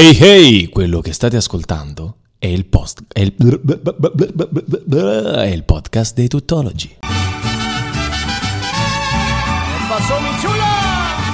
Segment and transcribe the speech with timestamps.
[0.00, 3.34] Hey hey, quello che state ascoltando è il post è il,
[5.34, 6.98] è il podcast dei tuttologi.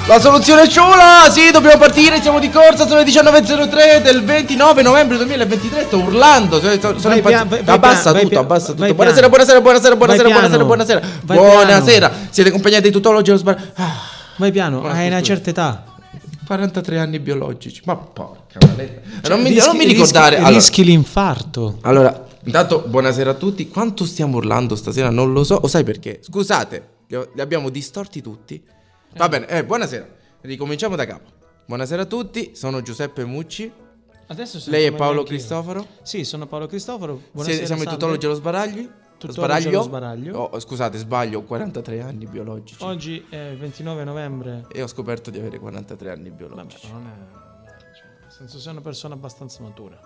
[0.07, 1.29] La soluzione ciula!
[1.29, 6.59] Sì, dobbiamo partire, siamo di corsa, sono le 19.03 del 29 novembre 2023, sto urlando,
[6.59, 8.81] sono, sono Vai impazz- pian- abbassa pian- tutto, vai abbassa pian- tutto.
[8.81, 11.01] vai Buonasera, buonasera, buonasera, buonasera, buonasera, buonasera.
[11.21, 13.71] Vai Buonasera, siete accompagnati di tuttologi allo sbar...
[13.75, 13.93] Ah,
[14.37, 15.83] Vai piano, hai una certa età.
[16.47, 19.29] 43 anni biologici, ma porca maledetta.
[19.29, 20.29] non, mi, Rischi- non mi ricordare...
[20.35, 21.77] rischi, allora, rischi l'infarto.
[21.81, 23.67] Allora, intanto buonasera a tutti.
[23.69, 25.09] Quanto stiamo urlando stasera?
[25.09, 25.55] Non lo so.
[25.55, 26.19] O sai perché?
[26.21, 28.61] Scusate, li abbiamo distorti tutti.
[29.15, 30.07] Va bene, eh, buonasera.
[30.41, 31.29] Ricominciamo da capo.
[31.65, 33.71] Buonasera a tutti, sono Giuseppe Mucci.
[34.27, 35.35] Adesso sento Lei è Paolo anch'io.
[35.37, 35.87] Cristoforo.
[36.01, 37.21] Sì, sono Paolo Cristoforo.
[37.31, 37.65] Buonasera.
[37.65, 37.99] siamo in salve.
[37.99, 38.89] tuttologi allo sbaraglio.
[39.81, 40.37] Sbaraglio.
[40.37, 42.83] Oh, scusate, sbaglio, ho 43 anni biologici.
[42.83, 44.65] Oggi è il 29 novembre.
[44.71, 46.87] E ho scoperto di avere 43 anni Vabbè, biologici.
[46.91, 47.44] non è...
[48.37, 49.97] senso sei una persona abbastanza matura.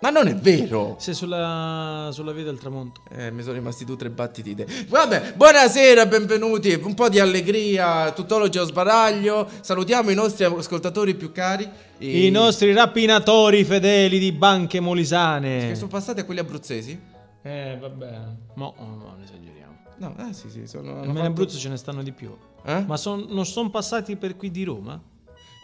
[0.00, 0.96] Ma non è vero!
[0.98, 3.00] Sei sulla, sulla via del tramonto.
[3.10, 4.54] Eh, mi sono rimasti tu tre battiti.
[4.86, 6.72] Vabbè, buonasera, benvenuti.
[6.74, 9.48] Un po' di allegria, tuttologi allo sbaraglio.
[9.60, 11.68] Salutiamo i nostri ascoltatori più cari.
[11.98, 15.68] I nostri rapinatori fedeli di banche molisane.
[15.68, 17.00] Che sono passati a quelli abruzzesi?
[17.42, 18.18] Eh, vabbè.
[18.56, 19.78] Mo, no, non esageriamo.
[19.96, 20.90] No, eh sì, sì, sono...
[21.00, 22.32] Almeno in fatto- Abruzzo ce ne stanno di più.
[22.64, 22.84] Eh?
[22.86, 25.00] Ma son- non sono passati per qui di Roma?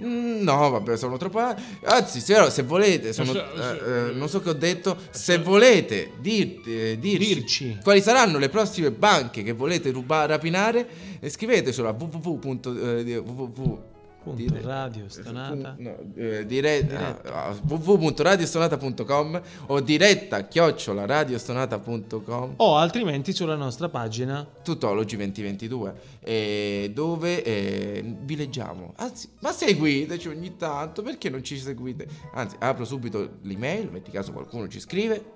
[0.03, 1.39] Mm, No, vabbè, sono troppo.
[1.85, 4.97] Anzi, se, se volete, sono- eh, eh, non so che ho detto.
[5.11, 7.79] Se volete dir- eh, dirci, Dirci.
[7.83, 10.87] quali saranno le prossime banche che volete rubare, rapinare,
[11.21, 12.61] eh, scrivetecelo a www.
[13.09, 13.93] eh, www.
[14.25, 15.75] Punto dire- radio stonata.
[15.79, 24.47] No, eh, dire- ah, www.radiostonata.com o diretta chiocciola radiostonata.com O altrimenti sulla nostra pagina.
[24.63, 28.95] Tutologi 2022 eh, dove eh, vi leggiamo.
[28.97, 32.09] Anzi ma seguiteci ogni tanto perché non ci seguite?
[32.33, 35.33] Anzi apro subito l'email metti caso qualcuno ci scrive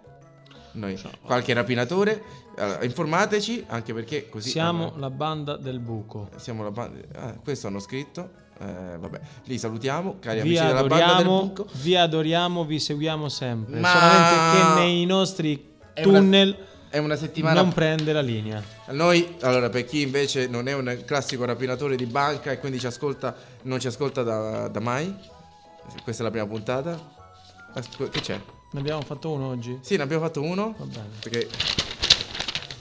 [0.73, 2.23] noi qualche rapinatore.
[2.57, 6.29] Allora, informateci anche perché così Siamo allora, la banda del buco.
[6.37, 10.85] siamo la banda ah, questo hanno scritto eh, vabbè li salutiamo cari Vi amici della
[10.85, 13.79] banda del adoriamo, buco vi adoriamo, vi seguiamo sempre.
[13.81, 14.35] Ma- Solamente
[14.75, 16.57] che nei nostri È una- tunnel
[16.91, 18.63] è una settimana non prende la linea.
[18.93, 22.87] Noi, allora, per chi invece non è un classico rapinatore di banca e quindi ci
[22.87, 25.15] ascolta, non ci ascolta da, da mai,
[26.03, 26.99] questa è la prima puntata.
[27.97, 28.41] Che c'è?
[28.71, 29.79] Ne abbiamo fatto uno oggi.
[29.83, 30.75] Sì, ne abbiamo fatto uno.
[30.79, 31.09] Va bene.
[31.21, 31.49] Perché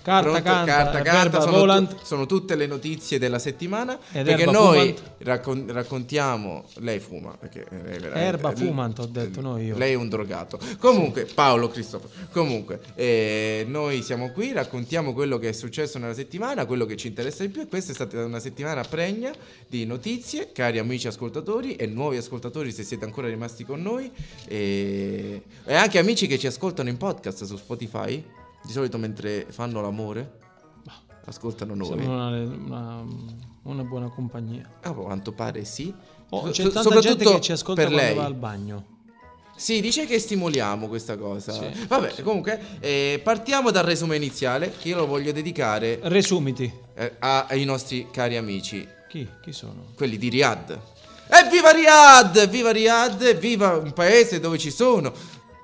[0.08, 4.00] Carta, pronto, canta, carta, carta, sono, tu- sono tutte le notizie della settimana.
[4.14, 6.64] Ed perché noi raccon- raccontiamo.
[6.76, 7.36] Lei fuma.
[7.38, 7.68] Perché
[8.14, 9.78] Erba fumant, ho detto, no io.
[9.78, 10.58] Lei è un drogato.
[10.80, 12.10] Comunque, Paolo Cristoforo.
[12.32, 17.08] Comunque, eh, noi siamo qui, raccontiamo quello che è successo nella settimana, quello che ci
[17.08, 17.64] interessa di più.
[17.64, 19.34] E questa è stata una settimana pregna
[19.68, 24.10] di notizie, cari amici ascoltatori e nuovi ascoltatori se siete ancora rimasti con noi.
[24.48, 28.24] E, e anche amici che ci ascoltano in podcast su Spotify.
[28.68, 30.40] Di solito mentre fanno l'amore.
[31.26, 32.06] Ascoltano noi.
[32.06, 33.04] Una, una-
[33.64, 34.70] una buona compagnia.
[34.82, 35.94] A quanto pare sì.
[36.30, 38.16] Oh, c'è so- tanta gente soprattutto che ci ascolta per lei.
[38.16, 38.86] va al bagno.
[39.58, 41.52] Sì, dice che stimoliamo questa cosa.
[41.52, 41.86] Sì.
[41.88, 46.72] Vabbè, comunque, eh, partiamo dal resume iniziale che io lo voglio dedicare Resumiti.
[46.94, 49.28] eh, a- ai nostri cari amici, Chi?
[49.42, 49.88] Chi sono?
[49.96, 50.80] quelli di Riyadh.
[51.30, 52.48] Evviva Riyadh!
[52.48, 53.36] Viva Riyadh!
[53.38, 55.12] Viva un paese dove ci sono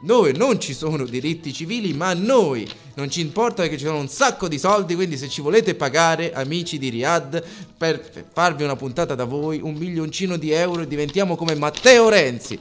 [0.03, 3.99] dove non ci sono diritti civili, ma a noi non ci importa perché ci sono
[3.99, 7.41] un sacco di soldi, quindi se ci volete pagare, amici di Riyadh,
[7.77, 12.59] per farvi una puntata da voi, un milioncino di euro e diventiamo come Matteo Renzi.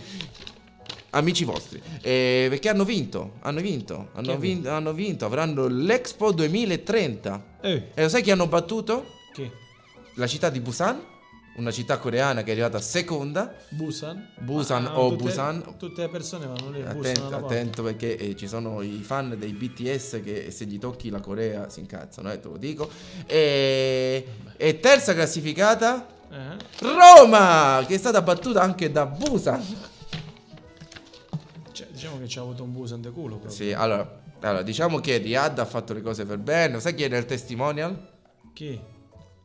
[1.15, 6.33] Amici vostri, Eh, perché hanno vinto, hanno vinto, hanno ha vinto, hanno vinto, avranno l'Expo
[6.33, 7.45] 2030.
[7.61, 9.05] Eh, E lo sai chi hanno battuto?
[9.35, 9.51] chi?
[10.15, 11.03] La città di Busan,
[11.57, 13.55] una città coreana che è arrivata seconda.
[13.69, 14.29] Busan?
[14.41, 15.75] Busan Ah, o tutte- Busan.
[15.77, 16.81] Tutte le persone vanno lì.
[16.83, 17.37] Attento, porta.
[17.37, 21.69] attento perché eh, ci sono i fan dei BTS che se gli tocchi la Corea
[21.69, 22.89] si incazzano, eh, te lo dico.
[23.27, 24.27] E,
[24.57, 26.57] e terza classificata, Eh?
[26.81, 29.63] Roma, che è stata battuta anche da Busan.
[31.73, 33.37] Cioè, diciamo che ci ha avuto un Busan de culo.
[33.37, 33.51] proprio.
[33.51, 36.81] Sì, allora, allora, diciamo che Riyadh ha fatto le cose per bene.
[36.81, 38.09] Sai chi è nel testimonial?
[38.55, 38.79] Chi?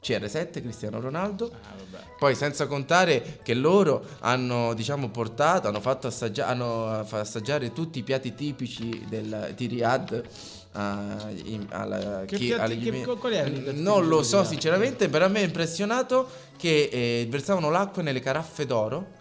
[0.07, 1.51] CR7, Cristiano Ronaldo.
[1.53, 1.75] Ah.
[2.17, 7.99] Poi senza contare che loro hanno diciamo portato, hanno fatto assaggiare, hanno fatto assaggiare tutti
[7.99, 10.23] i piatti tipici del, di Riyadh.
[10.73, 15.27] a- in- alla- Che chi- piatti- che- i piatti non lo so sinceramente, però a
[15.27, 19.16] me è impressionato che eh, versavano l'acqua nelle caraffe d'oro.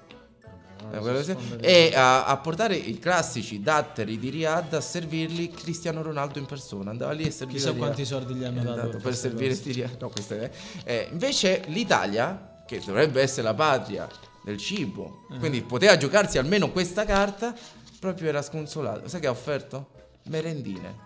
[1.61, 6.47] E di- a, a portare i classici datteri di Riyadh a servirli Cristiano Ronaldo in
[6.47, 8.05] persona andava lì e serviva Chissà quanti eh.
[8.05, 10.51] soldi gli hanno dato andato per servire ria- no, queste,
[10.85, 10.95] eh.
[10.95, 14.09] Eh, invece l'Italia, che dovrebbe essere la patria
[14.45, 15.27] del cibo.
[15.33, 15.39] Eh.
[15.39, 17.55] Quindi poteva giocarsi almeno questa carta,
[17.99, 19.09] proprio era sconsolato.
[19.09, 19.91] Sai che ha offerto?
[20.29, 21.05] Merendine.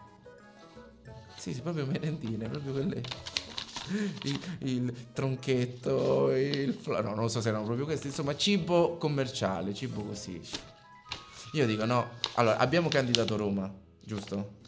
[1.37, 3.03] Sì, sì, proprio merendine, proprio quelle.
[4.23, 9.75] Il, il tronchetto, il fla- no, non so se erano proprio questi, insomma, cibo commerciale,
[9.75, 10.41] cibo così.
[11.55, 12.11] Io dico no.
[12.35, 14.59] Allora, abbiamo candidato Roma, giusto?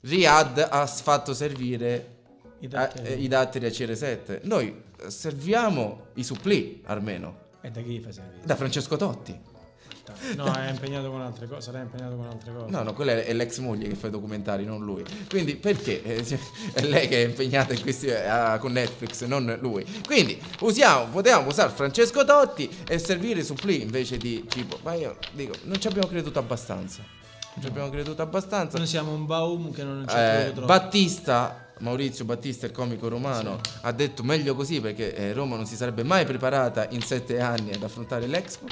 [0.00, 2.14] Riyadh ha fatto servire
[2.60, 3.08] I datteri.
[3.08, 4.40] eh, i datteri a CR7.
[4.44, 8.46] Noi eh, serviamo i supplì, almeno, E da chi fa servizio?
[8.46, 9.40] da Francesco Totti.
[10.36, 11.60] No, è impegnato con altre cose.
[11.62, 12.70] Sarà impegnato con altre cose.
[12.70, 15.04] No, no, quella è, l'ex moglie che fa i documentari, non lui.
[15.28, 16.02] Quindi perché?
[16.72, 19.84] È lei che è impegnata in questi, eh, con Netflix, non lui.
[20.04, 24.78] Quindi usiamo, potevamo usare Francesco Totti e servire i supplì invece di cibo.
[24.82, 27.02] Ma io dico, non ci abbiamo creduto abbastanza.
[27.54, 28.76] Non ci abbiamo creduto abbastanza.
[28.78, 30.66] Noi siamo un baum che non ci Eh, troppo.
[30.66, 35.76] Battista, Maurizio Battista, il comico romano, ha detto meglio così perché eh, Roma non si
[35.76, 38.66] sarebbe mai preparata in sette anni ad affrontare l'Expo.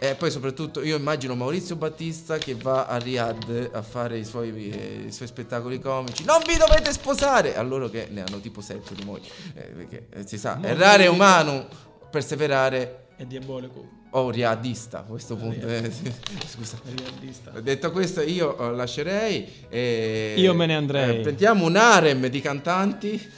[0.00, 4.70] E poi soprattutto io immagino Maurizio Battista che va a Riyadh a fare i suoi,
[4.70, 6.24] eh, i suoi spettacoli comici.
[6.24, 7.56] Non vi dovete sposare!
[7.56, 9.26] A loro che ne hanno tipo sette di mogli.
[9.54, 11.66] Eh, perché eh, si sa, errare è umano,
[12.12, 13.88] perseverare È diabolico.
[14.10, 15.66] o riadista a questo punto.
[15.66, 16.12] eh, sì.
[16.46, 16.78] Scusa.
[16.84, 17.50] Rialdista.
[17.58, 19.52] Detto questo, io eh, lascerei.
[19.68, 21.18] e- Io me ne andrei.
[21.18, 23.30] eh, prendiamo un harem di cantanti.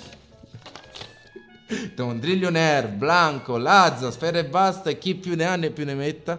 [1.94, 5.94] Don Drillionaire, Blanco, Lazza, Sfera e Basta e chi più ne ha ne più ne
[5.94, 6.38] metta.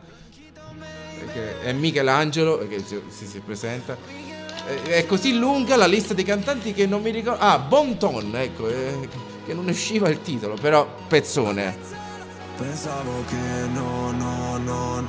[1.19, 3.98] Perché è Michelangelo che si, si, si presenta.
[4.66, 7.39] È, è così lunga la lista dei cantanti che non mi ricordo.
[7.42, 9.07] Ah, Bonton, ecco, eh,
[9.45, 11.77] che non usciva il titolo, però pezzone.
[12.57, 15.07] Pensavo che no, no, non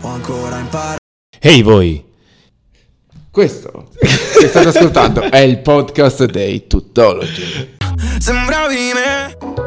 [0.00, 0.98] ho ancora imparato.
[1.38, 2.12] Ehi voi!
[3.30, 7.76] Questo che state ascoltando è il podcast dei Tuttologi.
[8.18, 9.63] Sembravi me.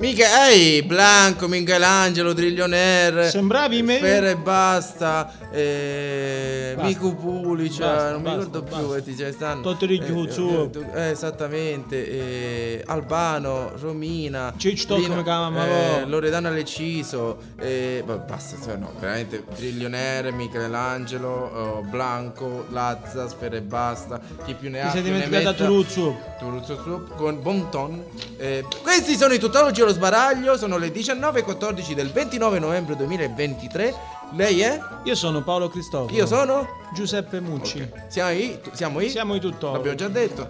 [0.00, 3.28] Mica, ehi, Blanco, Michelangelo, Drillionaire.
[3.28, 3.98] Sembravi me.
[3.98, 5.30] Sfera e basta.
[5.52, 6.88] Eh, Basta.
[6.88, 7.84] Miku Pulicia.
[7.86, 8.76] Basta, non mi basta, ricordo più.
[8.86, 8.96] basta.
[8.96, 9.60] eh, ti ne stanno.
[9.60, 10.70] Tottori Eh, Chiuzzu.
[10.94, 12.08] eh, eh, esattamente.
[12.08, 14.54] eh, Albano, Romina.
[14.56, 17.36] Ciccio Lina- come chiama, eh, Loredana Leciso.
[17.58, 19.44] Eh, basta, cioè, no, veramente.
[19.54, 24.18] Drillionaire, Michelangelo, oh, Blanco, Lazza, Sfera e basta.
[24.46, 24.86] Chi più ne ha.
[24.86, 25.64] Ti sei dimenticato.
[25.64, 26.16] Turuzzu.
[26.38, 28.02] Turuzzo Soup con Bonton.
[28.38, 30.56] Eh, questi sono i tuttologi allo sbaraglio.
[30.56, 33.94] Sono le 19.14 del 29 novembre 2023.
[34.32, 34.80] Lei è?
[35.04, 36.14] Io sono Paolo Cristoforo.
[36.14, 36.66] Io sono?
[36.94, 37.80] Giuseppe Mucci.
[37.80, 38.02] Ok.
[38.08, 38.60] Siamo i?
[38.72, 39.10] Siamo i?
[39.10, 39.88] Siamo i tuttologi.
[39.88, 40.48] L'abbiamo già detto.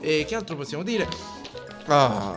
[0.00, 1.06] E che altro possiamo dire?
[1.86, 2.34] Ah,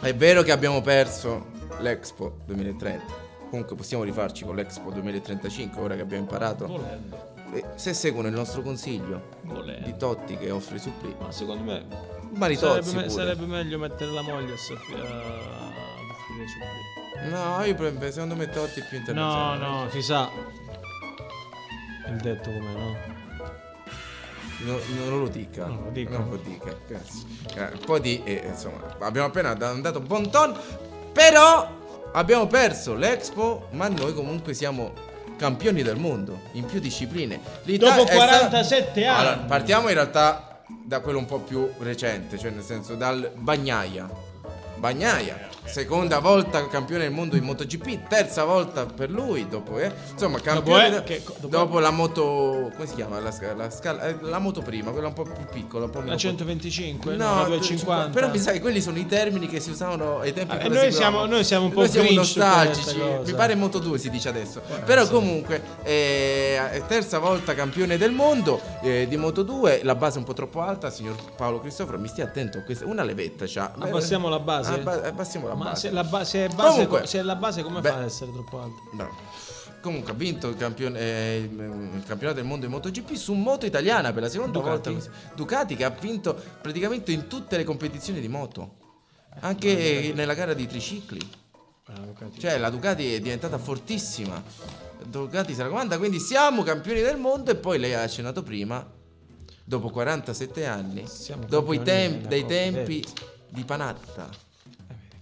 [0.00, 1.46] è vero che abbiamo perso
[1.80, 3.20] l'Expo 2030.
[3.50, 6.66] Comunque possiamo rifarci con l'Expo 2035 ora che abbiamo imparato.
[6.66, 7.30] Volendo.
[7.74, 9.84] Se seguono il nostro consiglio Volendo.
[9.84, 11.84] di Totti che offre i supplì, Ma secondo me
[12.34, 15.50] Maritozzi sarebbe, me- sarebbe meglio mettere la moglie a soffi- a- offrire.
[17.28, 19.84] No, io pre- secondo me Totti è più No, internazionale.
[19.84, 20.30] no, si sa.
[22.08, 22.96] Il detto com'è, no?
[24.64, 25.66] No, non lo dica.
[25.66, 26.12] Non lo dico.
[26.12, 26.74] Non lo dica.
[26.86, 27.22] Grazie.
[27.56, 28.22] Eh, un po' di.
[28.24, 30.56] eh, insomma, abbiamo appena da- dato bon ton.
[31.12, 31.68] Però
[32.12, 33.68] abbiamo perso l'Expo.
[33.72, 34.92] Ma noi comunque siamo
[35.36, 37.40] campioni del mondo in più discipline.
[37.64, 39.18] L'Italia Dopo è sta- 47 anni.
[39.26, 44.08] Allora, partiamo in realtà da quello un po' più recente, cioè nel senso dal Bagnaia.
[44.76, 49.90] Bagnaia, seconda volta campione del mondo in MotoGP, terza volta per lui, dopo, eh.
[50.12, 53.20] Insomma, campione eh, da- che- dopo, dopo- la moto, come si chiama?
[53.20, 56.04] La, la scala, eh, la moto prima, quella un po' più piccola, un po' La
[56.04, 58.08] meno 125, No, no, la 250.
[58.08, 58.10] 250.
[58.12, 60.74] Però mi sa che quelli sono i termini che si usavano ai tempi Ah, la
[60.74, 62.96] noi siamo- noi siamo un po' Noi siamo nostalgici.
[63.24, 64.60] Mi pare Moto 2 si dice adesso.
[64.84, 70.18] Però comunque eh, terza volta campione del mondo eh, di Moto 2, la base è
[70.18, 73.72] un po' troppo alta, signor Paolo Cristoforo, mi stia attento, questa- una levetta c'ha.
[73.78, 74.72] Abbassiamo la base?
[74.72, 77.62] Abba- abbassiamo la Ma se, la ba- se è base, Comunque- se è la base
[77.62, 77.88] come Beh.
[77.90, 78.80] fa ad essere troppo alta?
[78.92, 79.10] No.
[79.80, 84.12] Comunque ha vinto il, campione- eh, il- campionato del mondo in MotoGP su moto italiana
[84.12, 84.92] per la seconda Ducati.
[84.92, 85.10] volta.
[85.34, 88.76] Ducati che ha vinto praticamente in tutte le competizioni di moto.
[89.40, 91.18] Anche nella gara di tricicli.
[91.86, 92.38] Ah, Ducati.
[92.38, 94.40] Cioè la Ducati è diventata fortissima.
[95.04, 98.88] Ducati se la comanda, quindi siamo campioni del mondo e poi lei ha accennato prima,
[99.64, 103.04] dopo 47 anni, Siamo dopo i tempi, Coppa tempi
[103.48, 104.28] di Panatta.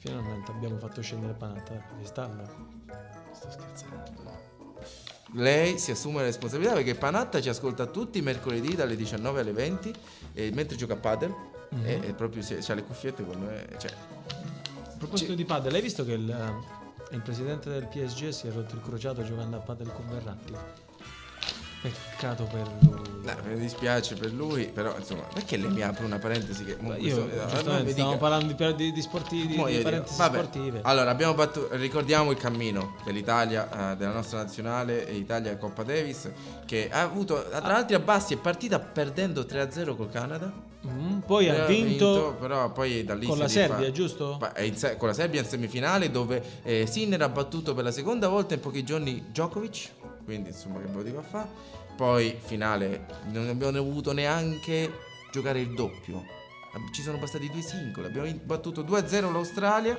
[0.01, 2.43] Finalmente abbiamo fatto scendere Panatta dal piedistallo.
[3.33, 4.39] Sto scherzando.
[5.35, 9.95] Lei si assume la responsabilità perché Panatta ci ascolta tutti mercoledì dalle 19 alle 20
[10.33, 11.35] e mentre gioca a padel
[11.71, 11.87] Mhm.
[11.87, 13.55] e, e proprio si, ha le cuffiette con noi.
[13.79, 13.93] Cioè,
[14.87, 18.51] A proposito di padel, hai visto che il, eh, il presidente del PSG si è
[18.51, 20.53] rotto il crociato giocando a padel con Verratti?
[21.83, 23.01] Peccato per lui.
[23.23, 26.95] No, mi dispiace per lui, però insomma, perché lei mi apre una parentesi che mo
[26.97, 27.27] Io,
[27.83, 30.81] mi stiamo parlando di, di, di sportivi, di, di parentesi vabbè, sportive.
[30.83, 36.31] Allora, abbiamo battu- ricordiamo il cammino dell'Italia, eh, della nostra nazionale, Italia Coppa Davis,
[36.67, 40.69] che ha avuto, tra l'altro a bassi, è partita perdendo 3-0 col Canada.
[40.87, 44.39] Mm, poi Eh, ha vinto, però poi da lì con la Serbia, giusto?
[44.55, 47.93] È in se- con la Serbia in semifinale dove eh, Sinner ha battuto per la
[47.93, 49.91] seconda volta in pochi giorni Djokovic,
[50.31, 51.49] quindi insomma che dico a fa.
[51.97, 54.93] Poi finale non abbiamo avuto neanche
[55.33, 56.25] giocare il doppio.
[56.93, 59.99] Ci sono bastati due singoli, abbiamo battuto 2-0 l'Australia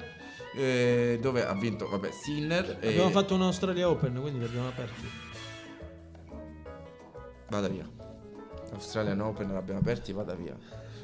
[0.55, 4.69] eh, dove ha vinto vabbè Sinner e Abbiamo fatto un Australia Open, quindi li abbiamo
[4.69, 5.09] aperti.
[7.49, 7.85] vada via.
[8.71, 10.55] Australian Open l'abbiamo aperti, vada via.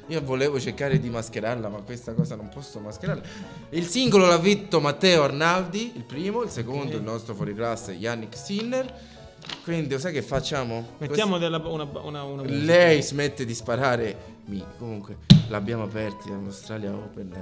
[0.06, 3.22] Io volevo cercare di mascherarla, ma questa cosa non posso mascherarla.
[3.70, 9.16] Il singolo l'ha vinto Matteo Arnaldi, il primo, il secondo il nostro fuoriclasse Yannick Sinner.
[9.62, 10.94] Quindi, sai che facciamo?
[10.98, 12.42] Mettiamo della, una, una, una.
[12.44, 14.36] Lei smette di sparare.
[14.46, 17.32] Mi, comunque, l'abbiamo aperti all'Australia Open.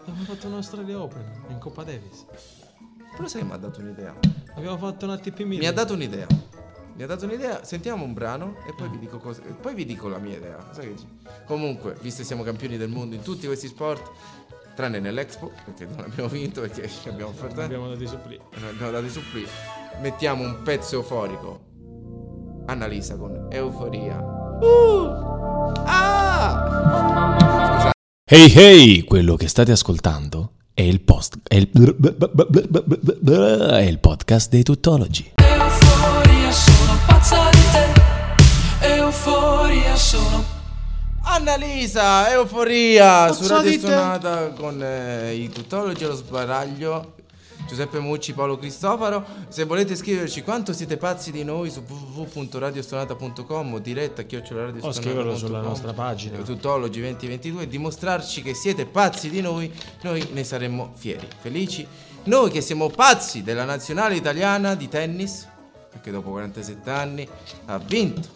[0.00, 2.24] Abbiamo fatto un Australia Open in Coppa Davis.
[3.16, 4.14] Però sai che mi ha dato un'idea.
[4.54, 5.58] Abbiamo fatto un ATP Milan.
[5.58, 6.26] Mi ha dato un'idea.
[6.96, 7.64] Mi ha dato un'idea.
[7.64, 9.42] Sentiamo un brano e poi vi dico cosa.
[9.42, 10.58] e Poi vi dico la mia idea.
[11.44, 14.10] Comunque, visto che siamo campioni del mondo in tutti questi sport,
[14.74, 17.60] tranne nell'Expo, perché non abbiamo vinto, perché ci abbiamo offerto.
[17.60, 18.40] Abbiamo dato i suppli.
[18.54, 19.46] Non abbiamo dato i suppli.
[20.00, 21.60] Mettiamo un pezzo euforico.
[22.66, 24.18] Annalisa con euforia.
[24.18, 25.72] Uh!
[25.84, 27.90] Ah!
[28.24, 34.62] Hey hey, quello che state ascoltando è il post è il, è il podcast dei
[34.62, 35.32] tuttologi.
[35.36, 37.84] Euforia, sono pazza di te.
[38.96, 40.54] Euforia, sono
[41.26, 43.78] Annalisa, euforia su Pazzo Radio te.
[43.78, 47.14] Stonata con eh, i tuttologi allo sbaraglio.
[47.66, 49.24] Giuseppe Mucci, Paolo Cristofaro.
[49.48, 54.24] Se volete scriverci quanto siete pazzi di noi su www.radiostonata.com o diretta a
[54.80, 56.38] O scriverlo sulla nostra pagina.
[56.38, 61.86] Tuttologi 2022 e dimostrarci che siete pazzi di noi, noi ne saremmo fieri, felici.
[62.24, 65.48] Noi che siamo pazzi della nazionale italiana di tennis,
[65.90, 67.28] perché dopo 47 anni
[67.66, 68.28] ha vinto,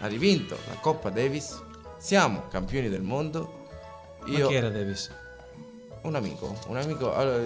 [0.00, 1.60] ha rivinto la Coppa Davis,
[1.98, 3.60] siamo campioni del mondo.
[4.20, 5.10] Ma Io chi era Davis?
[6.02, 7.36] Un amico, un amico, allora,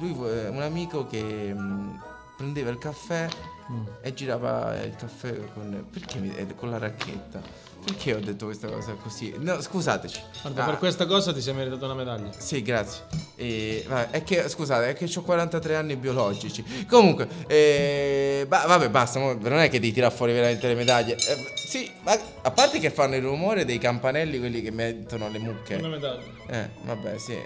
[0.00, 2.02] lui un amico che mh,
[2.36, 3.28] prendeva il caffè
[3.68, 3.82] Mm.
[4.00, 7.42] e girava il caffè con, perché mi- eh, con la racchetta.
[7.84, 9.34] Perché ho detto questa cosa così?
[9.38, 10.20] No, scusateci.
[10.42, 12.30] Guarda, Ah, per questa cosa ti sei meritato una medaglia.
[12.36, 13.02] Sì, grazie.
[13.34, 16.64] E, vabbè, è che, scusate, è che ho 43 anni biologici.
[16.88, 19.18] Comunque, eh, ba- vabbè, basta.
[19.18, 21.14] Non è che devi tirare fuori veramente le medaglie.
[21.16, 25.38] Eh, sì, ma a parte che fanno il rumore dei campanelli, quelli che mettono le
[25.40, 25.74] mucche.
[25.74, 26.22] Una medaglia.
[26.46, 27.36] Eh, vabbè, sì.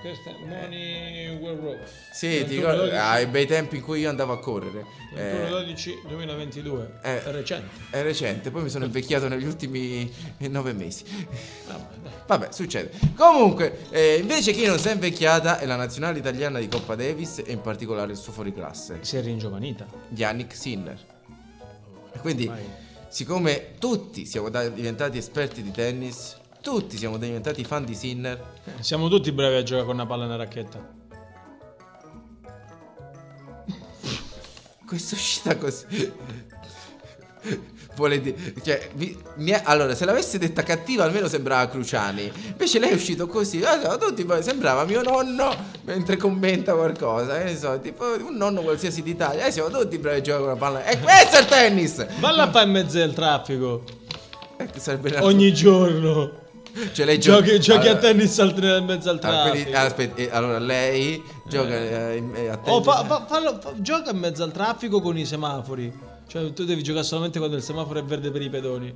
[0.00, 1.80] Questa Money Will Rock.
[2.10, 2.96] Sì, ti 21, ricordo 12.
[2.96, 4.86] ai bei tempi in cui io andavo a correre.
[5.12, 6.98] 21 Eh, 12 2022.
[7.02, 7.22] eh.
[7.24, 7.68] È recente.
[7.90, 10.10] è recente, poi mi sono invecchiato negli ultimi
[10.48, 11.04] nove mesi.
[11.66, 12.12] Vabbè, dai.
[12.26, 12.92] Vabbè, succede.
[13.14, 17.42] Comunque, eh, invece chi non si è invecchiata è la nazionale italiana di Coppa Davis
[17.44, 19.86] e in particolare il suo fuoriclasse, Si è ringiovanita.
[20.14, 20.98] Yannick Sinner.
[22.12, 22.64] E quindi, Ormai.
[23.08, 29.08] siccome tutti siamo diventati esperti di tennis, tutti siamo diventati fan di Sinner, Eh, Siamo
[29.08, 30.88] tutti bravi a giocare con una palla e una racchetta.
[34.86, 36.12] questa uscita così...
[37.96, 42.30] Vuole dire, cioè, vi- è- allora, se l'avesse detta cattiva, almeno sembrava Cruciani.
[42.48, 43.62] Invece lei è uscito così.
[43.62, 47.42] ah, no, tutti sembrava mio nonno mentre commenta qualcosa.
[47.42, 49.44] Ne so, tipo un nonno qualsiasi d'Italia.
[49.46, 50.84] Eh, siamo tutti bravi a giocare con la palla.
[50.84, 52.06] E questo è il tennis!
[52.20, 53.82] Valla a fare in mezzo al traffico.
[54.56, 56.48] Eh, Ogni giorno.
[56.92, 59.50] Cioè, lei gio- Giochi, giochi allora- a tennis al, in mezzo al traffico.
[59.50, 61.74] quindi- aspetta, eh, allora lei gioca
[62.10, 62.78] eh, in- eh, a tennis.
[62.78, 65.92] Oh, fa- fa- fallo- fa- gioca in mezzo al traffico con i semafori.
[66.28, 68.94] Cioè, tu devi giocare solamente quando il semaforo è verde per i pedoni.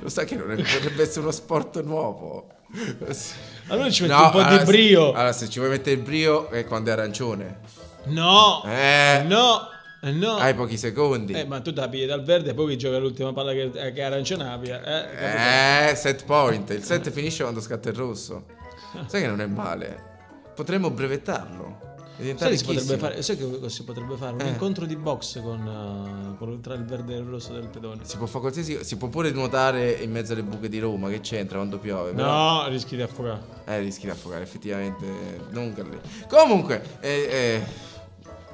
[0.00, 2.48] Lo sai che non è- potrebbe essere uno sport nuovo.
[3.68, 5.12] Allora ci metti No, un po' allora, di brio.
[5.12, 7.60] Allora, se ci vuoi mettere il brio è quando è arancione.
[8.04, 10.36] No, Eh, no, eh, no.
[10.36, 11.32] hai pochi secondi.
[11.32, 14.02] Eh, ma tu da pigli dal verde e poi gioca l'ultima palla che, eh, che
[14.02, 14.68] arancianavi.
[14.68, 15.90] Eh?
[15.90, 16.70] Eh, set point.
[16.70, 18.44] Il set finisce quando scatta il rosso.
[19.06, 20.06] Sai che non è male.
[20.54, 21.86] Potremmo brevettarlo.
[22.18, 24.32] Sai, che si potrebbe fare, sai che si potrebbe fare?
[24.32, 24.48] Un Eh.
[24.48, 28.00] incontro di box con, eh, con- tra il verde e il rosso del pedone.
[28.02, 31.08] Si può fare qualsiasi Si può pure nuotare in mezzo alle buche di Roma.
[31.10, 32.12] Che c'entra quando piove?
[32.12, 33.40] però- No, rischi di affogare.
[33.66, 35.06] Eh, rischi di affogare, effettivamente.
[35.50, 35.72] Non.
[36.28, 37.62] Comunque, eh, eh,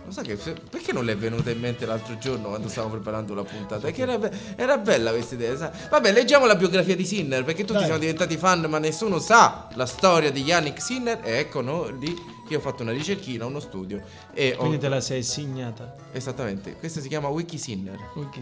[0.05, 3.35] lo sai che perché non le è venuta in mente l'altro giorno quando stavamo preparando
[3.35, 3.89] la puntata?
[3.89, 5.57] È che era, be- era bella questa idea.
[5.57, 5.71] sai?
[5.91, 7.85] Vabbè, leggiamo la biografia di Sinner perché tutti Dai.
[7.85, 11.21] siamo diventati fan, ma nessuno sa la storia di Yannick Sinner.
[11.23, 12.15] E ecco no, lì
[12.47, 14.59] che ho fatto una ricerchina, uno studio e ho...
[14.59, 15.95] Quindi te la sei signata.
[16.13, 17.99] Esattamente, questo si chiama Wikisinner.
[18.15, 18.41] Wiki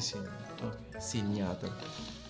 [0.63, 1.01] Ok.
[1.01, 2.22] Signato.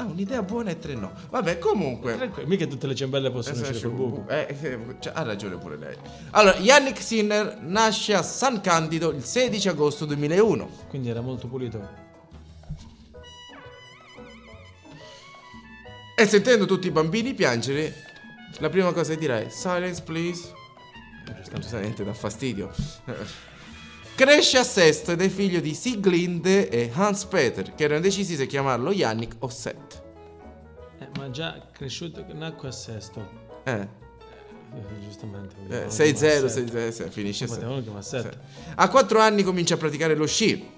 [0.00, 1.12] Ah, un'idea buona e tre no.
[1.28, 2.16] Vabbè, comunque...
[2.16, 4.28] Tranquillo, mica tutte le ciambelle possono uscire col buco.
[4.30, 5.94] eh, eh, cioè, ha ragione pure lei.
[6.30, 10.70] Allora, Yannick Sinner nasce a San Candido il 16 agosto 2001.
[10.88, 11.86] Quindi era molto pulito.
[16.16, 17.94] E sentendo tutti i bambini piangere,
[18.60, 20.50] la prima cosa che direi silence please.
[21.54, 22.72] Giustamente dà fastidio.
[24.20, 28.46] Cresce a Sesto ed è figlio di Sieglinde e Hans Peter, che erano decisi se
[28.46, 30.02] chiamarlo Yannick o Seth.
[30.98, 33.26] Eh, ma già cresciuto, nacque a sesto.
[33.64, 35.54] Eh, Eh, giustamente.
[35.62, 38.38] eh, vogliamo 6-0, chiamare 6-0, sì, finisce chiamare sette.
[38.74, 40.68] A 4 anni comincia a praticare lo sci,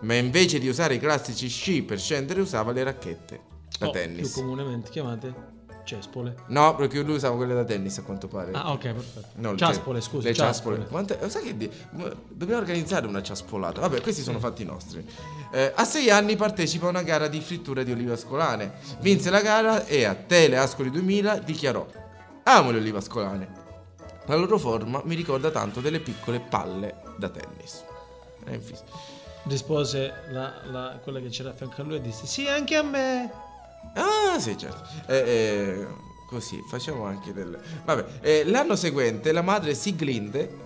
[0.00, 3.40] ma invece di usare i classici sci per scendere usava le racchette
[3.78, 4.30] da O, tennis.
[4.30, 5.52] Più comunemente chiamate
[5.84, 6.34] cespole.
[6.48, 8.50] No, perché lui usava quelle da tennis a quanto pare.
[8.52, 9.26] Ah, ok, perfetto.
[9.36, 10.28] No, ciaspole, te- scusa.
[10.28, 10.76] Le ciaspole.
[10.78, 11.04] ciaspole.
[11.06, 11.70] Quante- sai che di-
[12.28, 13.80] dobbiamo organizzare una ciaspolata.
[13.80, 15.06] Vabbè, questi sono fatti nostri.
[15.52, 18.72] Eh, a sei anni partecipa a una gara di frittura di olive ascolane.
[19.00, 21.86] Vinse la gara e a Tele Ascoli 2000 dichiarò:
[22.44, 23.62] Amo le olive ascolane.
[24.26, 27.84] La loro forma mi ricorda tanto delle piccole palle da tennis.
[28.46, 28.60] Eh,
[29.46, 32.82] Rispose la, la- quella che c'era a fianco a lui e disse: Sì, anche a
[32.82, 33.30] me.
[33.94, 34.82] Ah, sì, certo.
[35.06, 35.86] Eh, eh,
[36.26, 37.58] così, facciamo anche del...
[37.84, 40.62] Vabbè, eh, l'anno seguente la madre Siglinde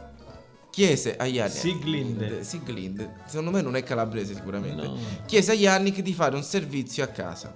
[0.71, 1.59] chiese a Yannick...
[1.59, 2.45] Siglinde.
[2.45, 3.15] Siglinde.
[3.27, 4.83] Secondo me non è calabrese sicuramente.
[4.83, 4.97] No.
[5.27, 7.53] Chiese a Yannick di fare un servizio a casa.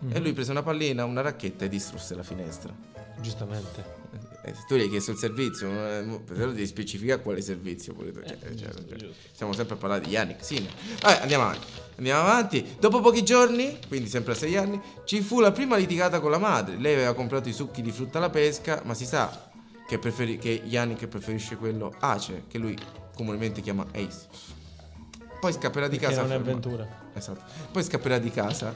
[0.00, 0.14] Mhm.
[0.14, 2.72] E lui prese una pallina, una racchetta e distrusse la finestra.
[3.20, 4.29] Giustamente.
[4.42, 7.92] Eh, se tu gli hai chiesto il servizio, eh, però devi specificare quale servizio.
[7.92, 8.10] pure.
[8.12, 9.08] Cioè, Eh, cioè, cioè.
[9.32, 10.66] Stiamo sempre a parlare di Yannick, sì.
[11.02, 11.66] Vabbè, andiamo avanti.
[11.96, 12.76] Andiamo avanti.
[12.80, 16.38] Dopo pochi giorni, quindi sempre a sei anni, ci fu la prima litigata con la
[16.38, 16.76] madre.
[16.78, 19.50] Lei aveva comprato i succhi di frutta alla pesca, ma si sa
[19.86, 22.78] che, preferi- che Yannick preferisce quello ace, che lui
[23.14, 24.26] comunemente chiama Ace.
[25.38, 26.22] Poi scapperà di Perché casa.
[26.22, 26.88] è afferma- avventura.
[27.12, 27.42] Esatto.
[27.70, 28.74] Poi scapperà di casa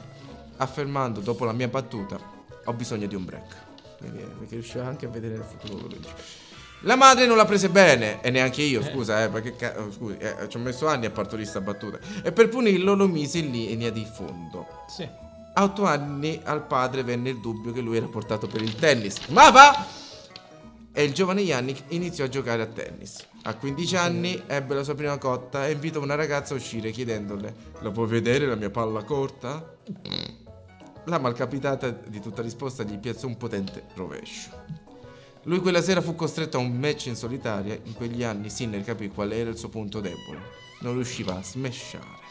[0.57, 2.19] affermando dopo la mia battuta
[2.65, 3.55] ho bisogno di un break.
[4.03, 6.07] Eh, perché riusciva anche a vedere il futuro quello.
[6.81, 10.17] La madre non la prese bene e neanche io, scusa, eh, perché ca- oh, scusi,
[10.17, 11.97] eh, ci ho messo anni a partorire sta battuta.
[12.21, 14.67] E per punirlo lo mise in linea di fondo.
[14.87, 15.07] Sì.
[15.57, 19.25] A otto anni al padre venne il dubbio che lui era portato per il tennis.
[19.29, 19.85] Ma va!
[20.91, 23.25] E il giovane Yannick iniziò a giocare a tennis.
[23.43, 27.53] A 15 anni ebbe la sua prima cotta e invitò una ragazza a uscire chiedendole:
[27.79, 29.75] La puoi vedere la mia palla corta?
[31.05, 34.49] La malcapitata di tutta risposta gli piazzò un potente rovescio.
[35.43, 37.77] Lui quella sera fu costretto a un match in solitaria.
[37.83, 40.41] In quegli anni Sinner capì qual era il suo punto debole.
[40.81, 42.23] Non riusciva a smashare.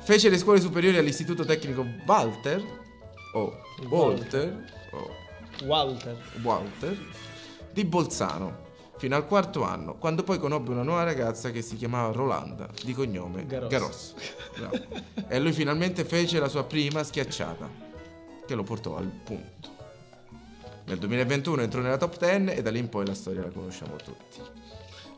[0.00, 2.62] Fece le scuole superiori all'istituto tecnico Walter
[3.32, 3.52] o
[3.88, 6.16] Walter o Walter.
[6.42, 6.98] Walter
[7.72, 8.63] di Bolzano
[9.04, 12.94] fino al quarto anno, quando poi conobbe una nuova ragazza che si chiamava Rolanda, di
[12.94, 13.44] cognome.
[13.44, 14.14] Garros.
[14.56, 14.78] Bravo.
[15.28, 17.68] e lui finalmente fece la sua prima schiacciata,
[18.46, 19.68] che lo portò al punto.
[20.86, 23.96] Nel 2021 entrò nella top 10 e da lì in poi la storia la conosciamo
[23.96, 24.40] tutti.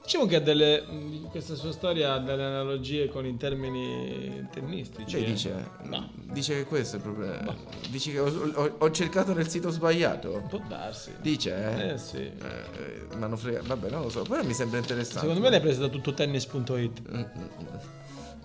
[0.07, 0.85] Diciamo che ha delle,
[1.33, 5.05] questa sua storia ha delle analogie con i termini tennistici.
[5.11, 5.25] Cioè eh.
[5.25, 6.11] dice, No.
[6.31, 7.57] dice che questo è il problema.
[7.91, 10.45] Dici che ho, ho- ho cercato nel sito sbagliato.
[10.49, 11.11] Può darsi.
[11.21, 11.89] Dice, eh?
[11.95, 12.19] Eh sì.
[12.19, 12.31] Eh,
[13.11, 15.19] eh, ma non frega, vabbè, non lo so, però mi sembra interessante.
[15.27, 17.03] Secondo me l'hai presa da tutto tennis.it.
[17.11, 17.77] Mm, mm, mm.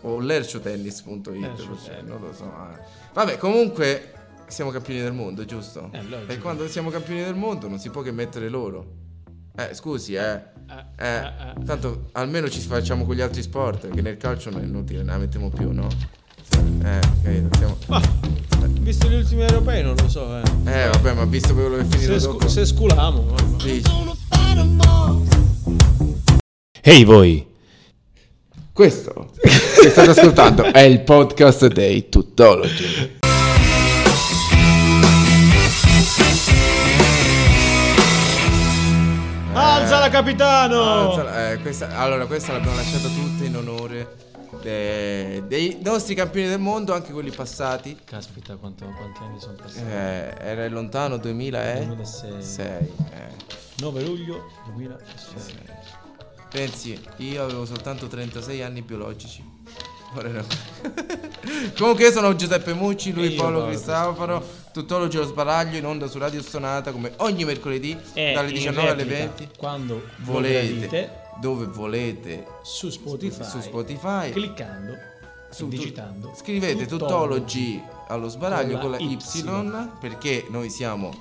[0.01, 2.07] O lerciotennis.it, Lercio tennis.
[2.09, 2.45] non lo so.
[2.45, 2.83] eh.
[3.13, 4.13] Vabbè, comunque
[4.47, 5.91] siamo campioni del mondo, giusto?
[5.91, 6.01] Eh,
[6.33, 9.09] e quando siamo campioni del mondo non si può che mettere loro.
[9.57, 10.33] Eh, scusi, eh.
[10.33, 10.49] Eh,
[10.97, 11.65] Eh, eh, eh.
[11.65, 15.13] tanto almeno ci facciamo con gli altri sport, che nel calcio non è inutile, non
[15.13, 15.87] la mettiamo più, no?
[16.83, 17.77] Eh, ok, siamo...
[17.87, 18.01] Ma,
[18.79, 20.41] visto gli ultimi europei non lo so, eh.
[20.65, 22.39] Eh, vabbè, ma visto quello che è finito Se, dopo...
[22.39, 23.35] scu- se sculamo.
[23.61, 23.91] Dici.
[26.81, 27.45] Ehi voi!
[28.71, 33.19] Questo che state ascoltando è il podcast dei Tuttologi.
[40.11, 41.09] Capitano!
[41.09, 44.15] Alzala- eh, questa- allora, questa l'abbiamo lasciata tutta in onore
[44.61, 47.97] de- dei nostri campioni del mondo, anche quelli passati.
[48.03, 49.85] Caspita, quanto- quanti anni sono passati?
[49.89, 51.85] Eh, era lontano 2006.
[51.85, 52.91] 2006.
[53.13, 53.29] eh.
[53.79, 55.79] 9 luglio 2006.
[56.49, 59.50] Pensi, io avevo soltanto 36 anni biologici.
[61.77, 66.17] Comunque io sono Giuseppe Mucci, lui Paolo Paolo Cristoforo, tuttologi lo sbaraglio in onda su
[66.17, 69.49] Radio Stonata come ogni mercoledì E dalle in 19 alle replica, 20.
[69.57, 74.31] Quando Volete, volete dove volete, su Spotify, su Spotify.
[74.31, 75.09] cliccando
[75.49, 79.89] su digitando scrivete tuttologi allo sbaraglio con Con la la Y, Y.
[79.99, 81.13] perché noi siamo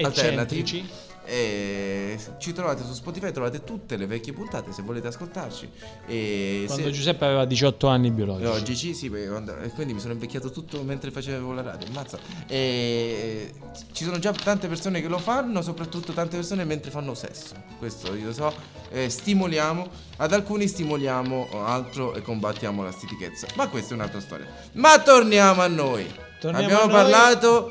[0.00, 0.88] alternativi
[1.32, 5.70] E ci trovate su Spotify, trovate tutte le vecchie puntate se volete ascoltarci.
[6.06, 8.90] E Quando se- Giuseppe aveva 18 anni biologici.
[8.90, 12.18] GC sì, quando- e quindi mi sono invecchiato tutto mentre facevo la radio, ammazza.
[12.48, 13.52] E
[13.92, 17.54] ci sono già tante persone che lo fanno, soprattutto tante persone mentre fanno sesso.
[17.78, 18.52] Questo io so.
[18.90, 23.46] Eh, stimoliamo, ad alcuni stimoliamo altro e combattiamo la stitichezza.
[23.54, 24.46] Ma questa è un'altra storia.
[24.72, 26.12] Ma torniamo a noi.
[26.40, 27.10] Torniamo Abbiamo a noi.
[27.10, 27.70] parlato,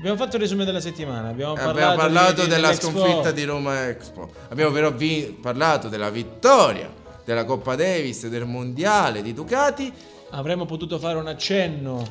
[0.00, 1.28] Abbiamo fatto il resume della settimana.
[1.28, 4.30] Abbiamo parlato, abbiamo parlato di- di- della sconfitta di Roma Expo.
[4.48, 6.90] Abbiamo però vi- parlato della vittoria
[7.24, 9.92] della Coppa Davis, del mondiale di Ducati.
[10.30, 12.02] Avremmo potuto fare un accenno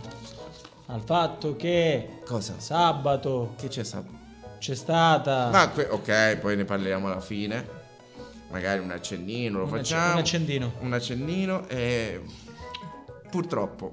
[0.88, 2.56] al fatto che Cosa?
[2.60, 4.08] sabato Che c'è stato?
[4.60, 7.78] c'è stata Ma que- ok, poi ne parliamo alla fine.
[8.52, 10.14] Magari un accennino lo un, acc- facciamo.
[10.14, 10.72] un accendino.
[10.80, 12.22] Un accennino e
[13.32, 13.92] purtroppo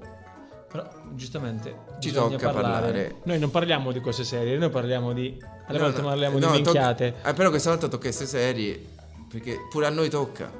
[0.71, 3.15] Però giustamente Ci tocca parlare.
[3.23, 6.51] Noi non parliamo di cose serie, noi parliamo di alle No, volte no, parliamo no,
[6.51, 7.15] di tocca- minchiate.
[7.23, 8.87] eh, però questa volta tocca essere seri
[9.29, 10.51] perché pure a noi tocca.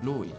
[0.00, 0.32] Lui.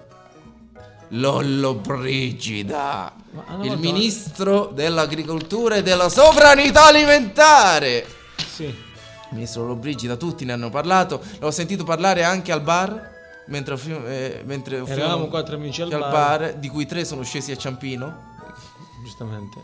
[1.09, 3.13] Lollo Brigida.
[3.61, 8.05] Il ministro dell'agricoltura e della sovranità alimentare.
[8.35, 8.73] Sì.
[9.29, 11.21] Ministro Lollo Brigida, tutti ne hanno parlato.
[11.39, 13.11] L'ho sentito parlare anche al bar.
[13.47, 16.11] Mentre, eh, mentre Eravamo quattro amici al al bar.
[16.11, 18.31] bar, di cui tre sono scesi a Ciampino.
[19.03, 19.59] Giustamente.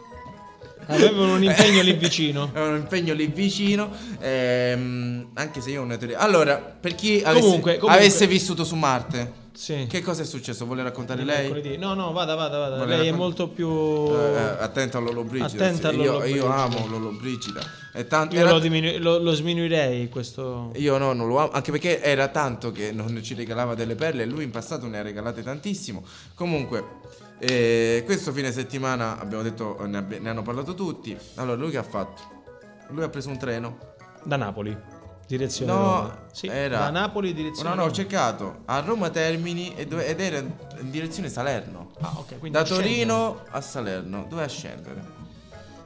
[0.90, 2.50] Avevano un impegno lì vicino.
[2.54, 3.92] È un impegno lì vicino.
[4.20, 6.18] ehm, anche se io ho una teoria.
[6.20, 9.86] Allora, per chi avesse, Comunque, comunque- avesse vissuto su Marte, Sì.
[9.90, 10.66] che cosa è successo?
[10.66, 11.78] Vuole raccontare lei?
[11.78, 12.76] No, no, vada, vada, vada.
[12.78, 13.70] Vuole Lei è raccont- molto più.
[13.70, 15.66] Eh, eh, attenta a Lolo Brigida.
[15.66, 15.98] Attenta sì.
[16.00, 17.62] Io, io amo Lolo Brigida.
[17.94, 20.72] È tanto, Io era- lo, diminu- lo- lo sminuirei questo.
[20.76, 21.52] io no, non lo amo.
[21.52, 24.26] Anche perché era tanto che non ci regalava delle perle.
[24.26, 26.04] Lui in passato ne ha regalate tantissimo.
[26.34, 26.98] Comunque.
[27.40, 31.18] Eh, questo fine settimana abbiamo detto ne, abbi- ne hanno parlato tutti.
[31.36, 32.22] Allora, lui che ha fatto?
[32.90, 33.78] Lui ha preso un treno.
[34.24, 34.78] Da Napoli.
[35.28, 36.26] Direzione No, Roma.
[36.32, 37.96] Sì, era- da Napoli direzione No, no, ho Roma.
[37.96, 40.52] cercato a Roma Termini e dove- ed era in
[40.90, 41.92] direzione Salerno.
[42.02, 42.84] Ah, ok, quindi Da scende.
[42.84, 45.18] Torino a Salerno, doveva scendere.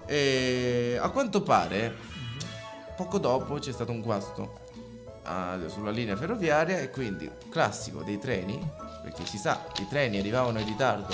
[0.05, 1.93] E a quanto pare,
[2.95, 4.59] poco dopo c'è stato un guasto
[5.23, 8.57] ah, sulla linea ferroviaria e quindi classico dei treni,
[9.01, 11.13] perché si sa, i treni arrivavano in ritardo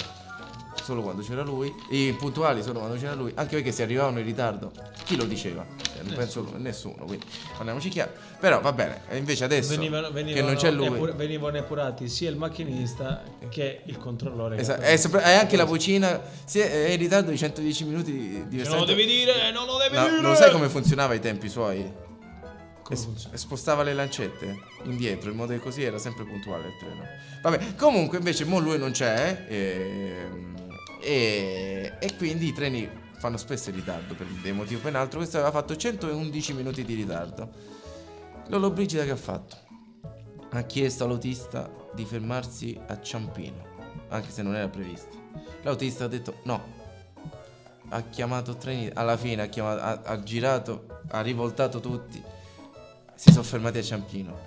[0.89, 4.25] solo quando c'era lui, i puntuali solo quando c'era lui, anche perché se arrivavano in
[4.25, 4.71] ritardo,
[5.05, 5.63] chi lo diceva?
[5.79, 7.25] Cioè, non penso nessuno, quindi
[7.55, 8.11] parliamoci chiaro.
[8.39, 11.11] Però va bene, e invece adesso Venivano, che venivano, non c'è lui...
[11.15, 14.55] venivano epurati sia il macchinista che il controllore.
[14.55, 18.45] che Esatto, è, sopra- è anche la vocina se è in ritardo di 110 minuti
[18.47, 20.21] di, Non lo devi dire, non lo devi No, dire.
[20.21, 22.07] non sai come funzionava ai tempi suoi?
[22.83, 23.37] Funziona?
[23.37, 27.05] spostava le lancette indietro in modo che così era sempre puntuale il treno.
[27.43, 30.68] Vabbè, comunque invece mo lui non c'è ehm,
[30.99, 34.97] e, e quindi i treni fanno spesso in ritardo per dei motivi o per un
[34.99, 35.19] altro.
[35.19, 37.49] Questo aveva fatto 111 minuti di ritardo.
[38.47, 39.57] Lolo Brigida che ha fatto?
[40.51, 43.63] Ha chiesto all'autista di fermarsi a Ciampino,
[44.09, 45.17] anche se non era previsto.
[45.61, 46.77] L'autista ha detto no.
[47.89, 52.21] Ha chiamato treni, alla fine ha, chiamato, ha, ha girato, ha rivoltato tutti.
[53.15, 54.37] Si sono fermati a Ciampino.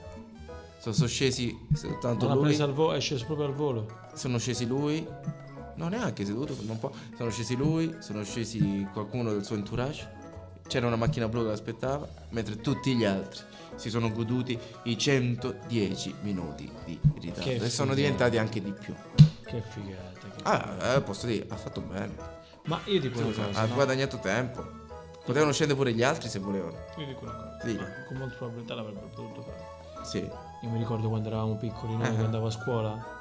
[0.78, 2.44] Sono, sono scesi soltanto Non ha lui.
[2.46, 3.86] preso al volo, è sceso proprio al volo.
[4.14, 5.06] Sono scesi lui.
[5.82, 6.92] Non neanche seduto, non può.
[7.16, 10.20] Sono scesi lui, sono scesi qualcuno del suo entourage.
[10.68, 13.40] C'era una macchina blu che l'aspettava, mentre tutti gli altri
[13.74, 17.42] si sono goduti i 110 minuti di ritardo.
[17.42, 17.94] Che e sono figata.
[17.94, 18.94] diventati anche di più.
[19.44, 20.28] Che figata.
[20.28, 22.14] che- Ah, eh, posso dire, ha fatto bene.
[22.66, 23.60] Ma io dico una cosa.
[23.60, 23.74] ha no?
[23.74, 24.64] guadagnato tempo.
[25.24, 26.76] Potevano scendere pure gli altri se volevano.
[26.98, 27.58] Io dico una cosa.
[27.64, 27.76] Sì.
[28.06, 30.04] Con molta probabilità l'avrebbero potuto fare.
[30.04, 30.18] Sì.
[30.18, 32.16] Io mi ricordo quando eravamo piccoli, noi Eh.
[32.16, 33.20] che andavo a scuola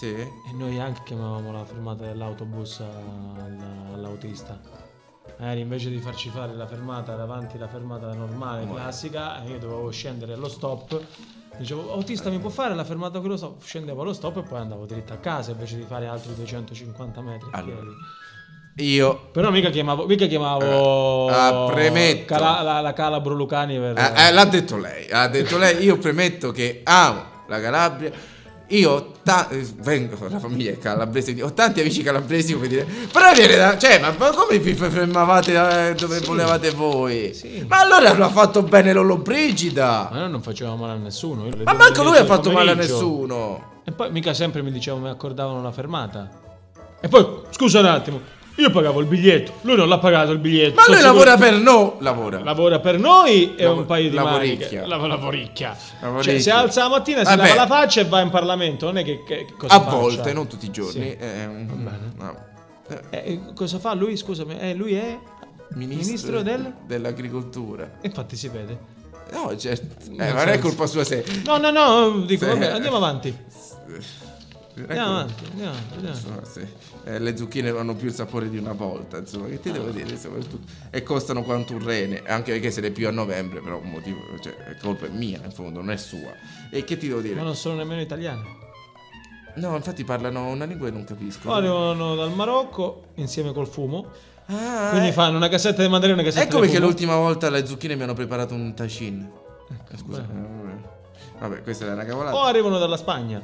[0.00, 0.14] Sì.
[0.14, 4.58] e noi anche chiamavamo la fermata dell'autobus al- all'autista.
[5.38, 9.90] Magari invece di farci fare la fermata davanti alla fermata normale, classica, eh, io dovevo
[9.90, 10.98] scendere allo stop.
[11.58, 13.62] Dicevo, autista mi può fare la fermata quello stop?
[13.62, 17.48] Scendevo allo stop e poi andavo dritto a casa invece di fare altri 250 metri.
[17.52, 17.90] Allora.
[18.76, 22.24] Io Però mica chiamavo, mica chiamavo Eh, ah, premetto.
[22.24, 23.98] Cala- la, la Calabro Lucani per...
[23.98, 28.38] Eh, eh, l'ha detto lei, ha detto lei, io premetto che amo la Calabria.
[28.72, 32.86] Io ho ta- eh, vengo, la famiglia è calabrese, ho tanti amici calabresi come dire,
[33.10, 36.24] però viene da, cioè, ma, ma come vi fermavate eh, dove Sì.
[36.26, 37.34] volevate voi?
[37.34, 37.64] Sì.
[37.68, 40.08] Ma allora l'ha fatto bene Lollo Brigida.
[40.12, 41.48] Ma noi non facevamo male a nessuno.
[41.64, 43.80] Ma manco lui ha fatto male a nessuno.
[43.84, 46.30] E poi mica sempre mi dicevano mi accordavano la fermata.
[47.00, 48.20] E poi, scusa un attimo,
[48.60, 50.74] io pagavo il biglietto, lui non l'ha pagato il biglietto.
[50.74, 52.42] Ma lui sicuro- lavora per noi, lavora.
[52.42, 54.66] Lavora per noi e Lav- un paio di lavoricchia.
[54.68, 54.86] maniche.
[54.86, 55.76] Lav- lavoricchia.
[56.00, 56.32] Lavoricchia.
[56.32, 57.48] Cioè, si alza la mattina, si Vabbè.
[57.48, 58.86] lava la faccia e va in Parlamento.
[58.86, 59.96] Non è che, che- cosa A faccia.
[59.96, 60.90] volte, non tutti i giorni.
[60.92, 61.16] Sì.
[61.18, 62.12] eh, bene.
[62.16, 62.36] no.
[62.88, 64.16] Eh, Eh, cosa fa lui?
[64.16, 65.16] Scusami, eh, lui è
[65.74, 66.72] ministro, del...
[66.86, 67.88] dell'agricoltura.
[68.02, 68.78] Infatti si vede.
[69.32, 70.10] No, certo.
[70.10, 71.24] Eh, ma non è colpa sua se...
[71.44, 73.32] No, no, no, dico, vabbè, andiamo avanti.
[74.74, 76.16] È Andiamo avanti, andiamo avanti, andiamo.
[76.16, 76.68] Insomma, se,
[77.04, 79.90] eh, le zucchine non hanno più il sapore di una volta, insomma, che ti devo
[79.90, 80.16] dire?
[80.16, 80.66] soprattutto.
[80.90, 84.18] E costano quanto un rene, anche perché se le più a novembre, però un motivo,
[84.42, 86.32] cioè, è colpa mia, in fondo, non è sua.
[86.70, 87.34] E che ti devo dire?
[87.34, 88.58] Ma non sono nemmeno italiani.
[89.56, 91.52] No, infatti parlano una lingua che non capisco.
[91.52, 94.06] Arrivano dal Marocco insieme col fumo.
[94.46, 96.86] Ah, Quindi eh, fanno una cassetta di mandarina e una cassetta ecco di perché fumo.
[96.88, 99.28] l'ultima volta le zucchine mi hanno preparato un tachin.
[99.90, 100.32] Eh, Scusa, beh.
[100.32, 100.80] eh, vabbè.
[101.40, 102.36] vabbè, questa è una cavolata.
[102.36, 103.42] O arrivano dalla Spagna.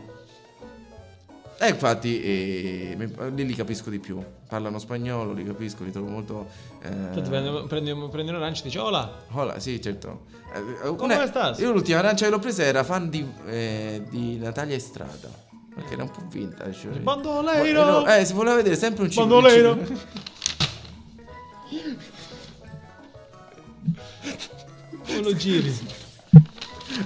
[1.59, 2.97] E infatti eh,
[3.35, 4.23] lì li capisco di più.
[4.47, 6.47] Parlano spagnolo, li capisco, li trovo molto.
[6.83, 6.88] eh,
[7.23, 9.25] prendi, prendi, prendi un arancio e dici hola.
[9.31, 10.27] Hola, sì, certo.
[10.55, 11.59] Eh, Come una- stas?
[11.61, 15.45] Io l'ultima arancia che l'ho presa era fan di, eh, di Natalia Estrada.
[15.75, 16.88] Perché era un po' vintage.
[16.88, 17.85] Il bandoleiro!
[18.01, 19.27] No, Eh, si voleva vedere sempre un cibo.
[19.27, 19.77] Bandoleiro!
[25.07, 26.05] Come lo giri?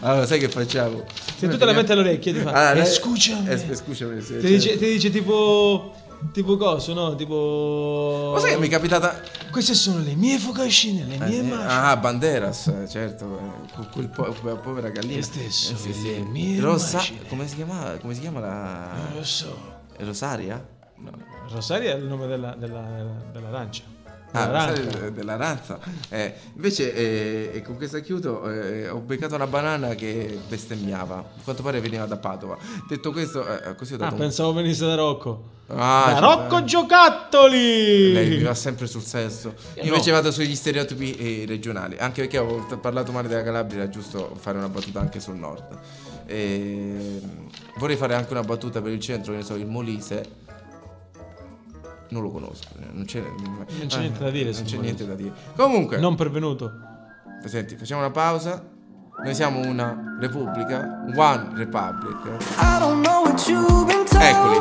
[0.01, 1.05] Allora, sai che facciamo?
[1.37, 3.49] Se tu te la metti alle orecchie ti fa Allora, "Eh, scusami.
[3.49, 4.47] eh, scusami, sì, ti, certo.
[4.49, 5.95] dice, ti dice tipo
[6.33, 7.15] tipo coso, no?
[7.17, 9.21] Tipo Ma sai che mi è capitata.
[9.51, 11.67] Queste sono le mie focacine, le mie Eh, mace.
[11.67, 13.39] ah, Banderas, eh, certo.
[13.81, 15.15] eh, quel po- quella povera gallina.
[15.17, 16.21] Te stesso, Eh, sì, le sì.
[16.31, 17.27] mie Rosa- macine.
[17.27, 17.97] come si chiama?
[18.01, 18.91] Come si chiama la.
[18.95, 19.57] Non lo so.
[19.99, 20.65] Rosaria?
[21.51, 22.85] Rosaria è il nome della, della,
[23.33, 23.83] dell'arancia.
[24.33, 24.73] Ah,
[25.11, 25.79] della razza.
[26.09, 31.17] Eh, invece, eh, con questa chiudo, eh, ho beccato una banana che bestemmiava.
[31.17, 32.57] A quanto pare veniva da Padova.
[32.89, 35.59] Detto questo, eh, così ho Ah, dato un- pensavo venisse da Rocco.
[35.69, 36.65] Ah, da cioè, Rocco eh.
[36.65, 38.13] Giocattoli!
[38.13, 39.55] Lei mi va sempre sul sesso.
[39.75, 39.89] Io no.
[39.89, 41.97] invece vado sugli stereotipi eh, regionali.
[41.99, 45.79] Anche perché ho parlato male della Calabria, è giusto fare una battuta anche sul nord.
[46.27, 47.21] E,
[47.79, 50.39] vorrei fare anche una battuta per il centro, che ne so, il Molise.
[52.11, 55.15] Non lo conosco, eh, non c'è, non c'è niente da dire Non c'è niente da
[55.15, 55.33] dire.
[55.55, 56.73] Comunque, Non pervenuto.
[57.45, 58.63] senti, facciamo una pausa.
[59.23, 62.17] Noi siamo una repubblica, one republic.
[64.19, 64.59] Eccoli.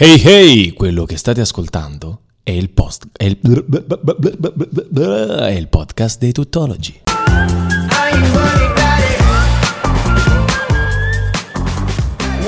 [0.00, 3.38] Hey hey, quello che state ascoltando è il post è il,
[5.40, 7.02] è il podcast dei tuttologi.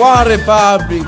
[0.00, 1.06] One Republic,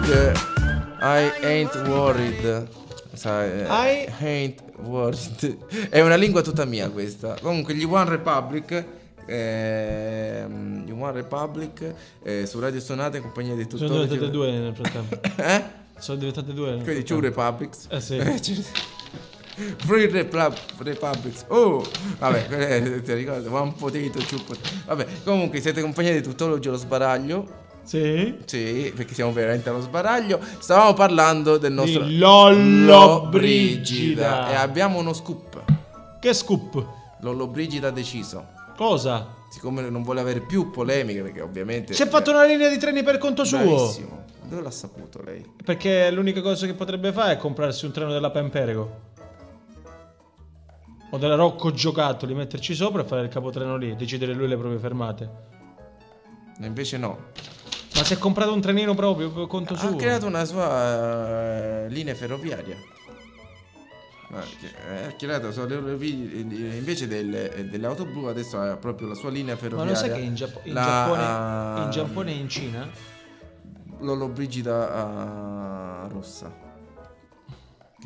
[1.01, 2.69] I ain't worried.
[3.15, 5.57] Sai, eh, I- ain't worried.
[5.89, 7.39] È una lingua tutta mia questa.
[7.41, 8.85] Comunque, gli One Republic.
[9.25, 14.75] gli One Republic eh, su Radio Sonata in compagnia di tutti Sono diventate due nel
[14.75, 15.19] frattempo.
[15.43, 15.63] Eh?
[15.99, 16.79] Sono diventate due.
[16.83, 17.21] Quindi Two.
[17.21, 17.87] Republics.
[17.89, 18.21] Eh sì.
[19.85, 21.45] Free Repla- Republics.
[21.49, 21.83] Oh,
[22.19, 23.51] vabbè, eh, ti ricordo?
[23.55, 24.69] One potato, two potato.
[24.87, 27.61] Vabbè, comunque siete compagnia di tuttologi allo sbaraglio.
[27.83, 28.39] Sì.
[28.45, 30.39] Sì, perché siamo veramente allo sbaraglio.
[30.59, 34.51] Stavamo parlando del nostro Di Lollobrigida.
[34.51, 35.63] E abbiamo uno scoop.
[36.21, 36.87] Che scoop?
[37.21, 38.47] Lollobrigida ha deciso.
[38.77, 39.41] Cosa?
[39.51, 41.93] Siccome non vuole avere più polemiche, perché ovviamente.
[41.93, 43.59] Si è fatto una linea di treni per conto suo.
[43.59, 44.21] Bravissimo.
[44.45, 45.45] Dove l'ha saputo lei?
[45.65, 49.11] Perché l'unica cosa che potrebbe fare è comprarsi un treno della Pemperego.
[51.11, 54.79] O della Rocco Giocattoli, metterci sopra e fare il capotreno lì, decidere lui le proprie
[54.79, 55.31] fermate.
[56.59, 57.19] E invece no.
[57.95, 59.97] Ma si è comprato un trenino proprio per conto Ha suo.
[59.97, 62.77] creato una sua eh, linea ferroviaria.
[64.31, 69.29] Ma eh, Ha creato le- invece delle, delle auto blu adesso ha proprio la sua
[69.31, 69.93] linea Ma ferroviaria.
[69.93, 72.89] lo sai che in, Giappo- in La, Giappone, in Giappone e in Cina
[74.01, 76.62] Lollobrigida ah, rossa.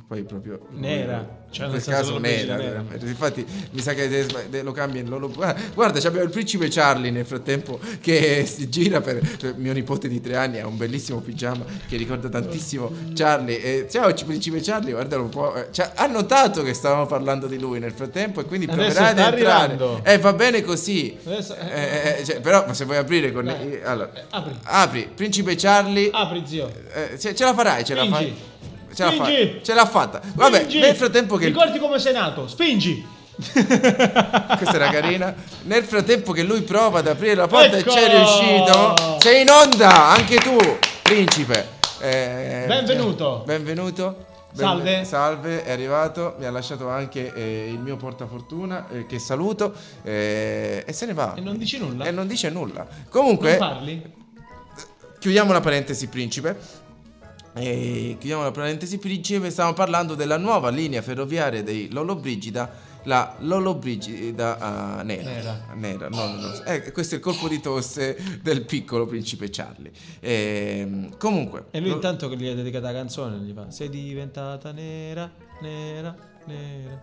[0.09, 1.45] Poi proprio Nera.
[1.51, 2.57] Cioè, nel caso nera.
[2.57, 2.85] nera.
[3.03, 5.29] Infatti mi sa che de- lo cambia in Lollo.
[5.75, 9.21] Guarda, c'abbiamo il principe Charlie nel frattempo che si gira per
[9.57, 13.61] mio nipote di tre anni ha un bellissimo pigiama che ricorda tantissimo Charlie.
[13.62, 15.55] E, ciao principe Charlie, guardalo un po'.
[15.55, 19.07] eh, cioè, ha notato che stavamo parlando di lui nel frattempo e quindi Adesso proverà
[19.09, 19.35] ad entrare.
[19.62, 20.01] arrivando.
[20.05, 21.16] Eh, va bene così.
[21.25, 23.45] Adesso- Eh, eh, cioè, però, ma se vuoi aprire con.
[23.47, 23.73] Dai.
[23.73, 24.57] eh, allora, Eh, apri.
[24.62, 26.11] apri, principe Charlie.
[26.12, 26.71] Apri zio.
[26.92, 28.35] Eh, ce, ce la farai, ce la Spingi.
[28.97, 29.61] Ce l'ha, fa- Spingi.
[29.63, 30.21] ce l'ha fatta.
[30.35, 30.79] Vabbè, Spingi.
[30.81, 31.47] nel frattempo che.
[31.47, 33.07] Ricordi come sei nato, spingi.
[33.37, 35.35] Questa era carina.
[35.65, 37.91] Nel frattempo che lui prova ad aprire la porta Ecco!
[37.91, 39.19] e c'è riuscito.
[39.21, 40.57] Sei in onda, anche tu,
[41.03, 41.69] principe.
[42.01, 43.43] Eh, Benvenuto.
[43.47, 44.25] cioè, benvenuto.
[44.57, 45.05] Salve.
[45.05, 50.83] salve, è arrivato, mi ha lasciato anche eh, il mio portafortuna eh, che saluto eh,
[50.87, 51.35] e se ne va.
[51.37, 52.05] E non dici nulla?
[52.07, 52.87] E non dice nulla.
[53.11, 54.13] Comunque, Non parli?
[55.19, 56.57] chiudiamo la parentesi principe.
[57.59, 59.51] E chiudiamo la parentesi principe.
[59.51, 62.71] Stiamo parlando della nuova linea ferroviaria dei Lollobrigida,
[63.05, 65.31] la Lollobrigida ah, nera.
[65.31, 65.66] Nera.
[65.75, 66.64] Nera, no, no, no.
[66.64, 69.90] Eh, questo è il colpo di tosse del piccolo principe Charlie.
[70.21, 73.88] Ehm, comunque, E lui lo- intanto che gli ha dedicata la canzone gli fa Sei
[73.88, 75.31] diventata nera,
[75.62, 76.14] nera,
[76.45, 77.03] nera.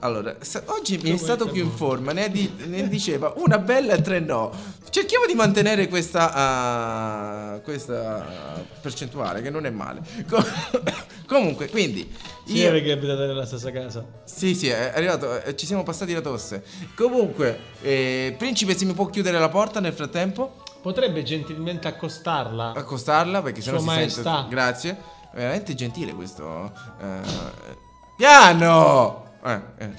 [0.00, 0.36] Allora,
[0.66, 4.20] oggi mi è stato più in forma, ne, di- ne diceva una bella e tre
[4.20, 4.52] no.
[4.90, 10.00] Cerchiamo di mantenere questa, ah, questa percentuale, che non è male.
[10.28, 10.44] Co-
[11.26, 12.10] comunque, quindi...
[12.44, 14.04] Sì, io- perché abitate nella stessa casa.
[14.24, 16.62] Sì, sì, è arrivato, eh, ci siamo passati la tosse.
[16.94, 20.62] Comunque, eh, Principe, se mi può chiudere la porta nel frattempo?
[20.82, 22.72] Potrebbe gentilmente accostarla.
[22.74, 24.34] Accostarla, perché sennò Sua si Maestà.
[24.36, 24.48] sente...
[24.50, 24.96] Grazie.
[25.34, 26.72] Veramente gentile questo.
[27.00, 27.84] eh,
[28.16, 29.24] piano!
[29.44, 29.90] Eh, eh,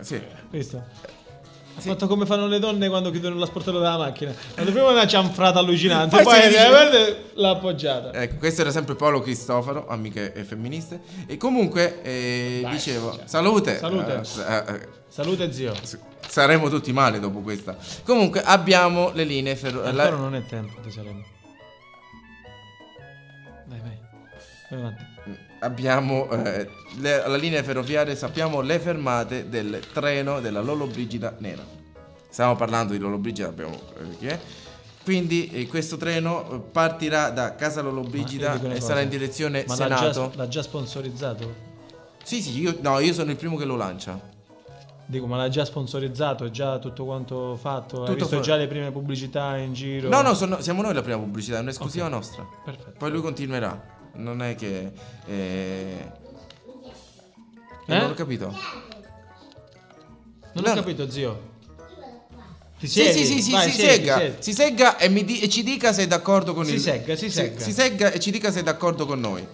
[0.00, 0.20] sì.
[0.50, 0.82] Visto?
[1.78, 4.32] Ha fatto come fanno le donne quando chiudono la sportello della macchina.
[4.54, 8.14] Quando prima una cianfrata allucinante, Poi poi, dice- eh, l'ha appoggiata.
[8.14, 11.00] Ecco, questo era sempre Paolo Cristofaro, amiche e femministe.
[11.26, 13.22] E comunque, eh, Dai, dicevo, cioè.
[13.26, 13.76] salute.
[13.76, 14.22] Salute.
[14.38, 15.74] Eh, eh, eh, Salute zio.
[15.82, 17.76] s- saremo tutti male dopo questa.
[18.04, 20.00] Comunque, abbiamo le linee ferroviarie.
[20.00, 21.24] Ancora non è tempo di Salerno.
[23.66, 23.98] Vai, vai.
[24.70, 25.04] Vai avanti.
[25.66, 31.64] Abbiamo eh, le- la linea ferroviaria, sappiamo le fermate del treno della Lollobrigida Nera.
[32.28, 33.76] Stiamo parlando di Lollobrigida, abbiamo
[34.20, 34.38] eh.
[35.02, 39.96] Quindi eh, questo treno eh, partirà da Casa Lollobrigida e sarà in direzione Ma l'ha
[39.96, 40.10] Senato.
[40.10, 41.54] già, l'ha già sponsorizzato?
[42.22, 44.18] Sì, sì, io, no, io sono il primo che lo lancia.
[45.08, 46.44] Dico, ma l'ha già sponsorizzato?
[46.44, 48.00] È già tutto quanto fatto?
[48.02, 50.08] Hai Tutto visto fa- già le prime pubblicità in giro?
[50.08, 52.10] No, no, sono- siamo noi la prima pubblicità, è un'esclusiva Ok.
[52.12, 52.44] nostra.
[52.64, 52.94] Perfetto.
[52.98, 53.94] Poi lui continuerà.
[54.16, 54.90] Non è che...
[55.26, 56.10] eh,
[57.88, 57.98] Eh?
[57.98, 58.46] Non ho capito.
[60.52, 61.54] Non No, ho capito, zio.
[62.78, 64.36] Ti Sì, sì, sì, sì, Vai, si siedi, segga, siedi.
[64.40, 66.80] si segga e, mi di- e ci dica se è d'accordo con Si il...
[66.80, 67.60] segga, si segga.
[67.60, 69.46] Si segga e ci dica se è d'accordo con noi.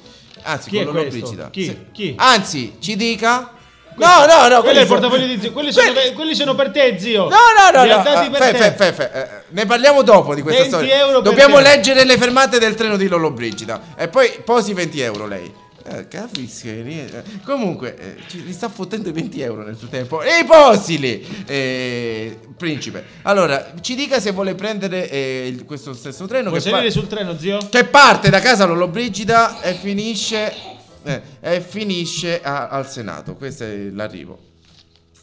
[0.42, 1.10] Anzi, Chi con questo?
[1.18, 1.50] Brigida.
[1.50, 1.64] Chi?
[1.64, 1.78] Sì.
[1.92, 2.14] Chi?
[2.16, 3.52] Anzi, ci dica...
[3.96, 5.52] No, no, no, Quello è il portafoglio di zio.
[5.52, 7.28] Quelli sono, Quelli- quelli sono per te, zio.
[7.28, 7.36] No,
[7.70, 8.30] no, no, no, dati eh,
[8.72, 10.96] per fe- eh, ne parliamo dopo di questa 20 storia.
[10.98, 11.62] euro Dobbiamo te.
[11.62, 15.52] leggere le fermate del treno di Lollo Brigida e poi posi 20 euro lei.
[15.84, 16.68] Eh, capisci?
[16.68, 17.22] eh.
[17.44, 20.22] Comunque, eh, ci li sta fottendo i 20 euro nel suo tempo.
[20.22, 21.26] E posili!
[21.44, 23.04] Eh, principe.
[23.22, 27.58] Allora, ci dica se vuole prendere eh, questo stesso treno Vuoi salire sul treno, zio?
[27.68, 30.54] che parte da casa Lollo Brigida e finisce,
[31.02, 33.34] eh, e finisce a- al Senato.
[33.34, 34.38] Questo è l'arrivo.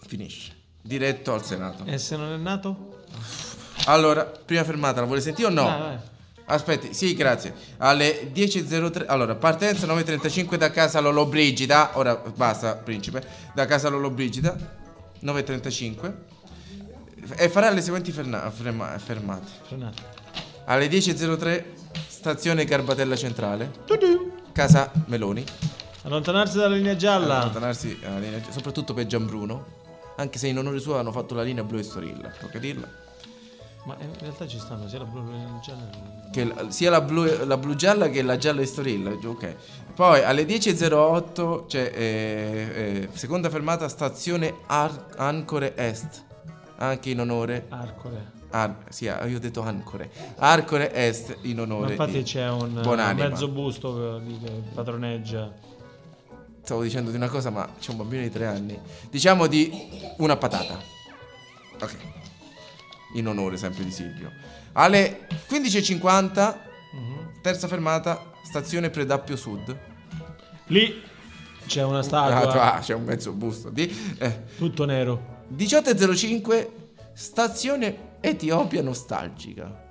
[0.08, 0.52] Finisce.
[0.82, 1.84] Diretto al Senato.
[1.86, 2.99] E se non è nato?
[3.90, 5.64] Allora, prima fermata, la vuole sentire o no?
[5.64, 5.98] Vai, vai.
[6.46, 7.54] Aspetti, sì, grazie.
[7.78, 11.92] Alle 10.03, allora, partenza 9.35 da casa Lollobrigida.
[11.94, 13.24] Ora basta, principe.
[13.54, 14.56] Da casa Lollobrigida,
[15.24, 16.14] 9.35.
[17.36, 19.48] E farà le seguenti ferna- ferma- fermate.
[19.68, 20.02] Frenato.
[20.66, 21.64] Alle 10.03,
[22.08, 23.72] stazione Garbatella Centrale.
[24.52, 25.44] Casa Meloni.
[26.04, 27.40] Allontanarsi dalla linea gialla.
[27.42, 29.78] Allontanarsi dalla linea- soprattutto per Gianbruno.
[30.18, 32.88] Anche se in onore suo hanno fatto la linea blu e storilla, tocca dirla.
[33.90, 35.90] Ma in realtà ci stanno sia la blu che la gialla.
[36.32, 39.56] Che l- sia la blu, la blu gialla che la gialla Estoril, ok.
[39.96, 46.24] Poi alle 10.08 c'è eh, eh, seconda fermata stazione Ar- Ancore Est,
[46.78, 48.32] anche in onore Arcore.
[48.52, 50.12] Ar- sì, io ho detto Ancore.
[50.38, 53.28] Arcore Est in Ma onore infatti di c'è un, un Buonanima.
[53.30, 55.52] mezzo busto che, lì che padroneggia.
[56.62, 58.80] Stavo dicendo di una cosa, ma c'è un bambino di tre anni.
[59.10, 60.78] Diciamo di una patata.
[61.82, 61.96] Ok.
[63.14, 64.32] In onore sempre di Silvio.
[64.74, 67.42] Alle 15.50 Mhm.
[67.42, 69.78] terza fermata stazione Predappio Sud.
[70.68, 71.02] Lì
[71.68, 72.74] c'è una Ah, statua.
[72.76, 75.38] ah, c'è un mezzo busto di eh, Tutto nero.
[75.56, 76.70] 18.05
[77.14, 79.88] stazione Etiopia nostalgica.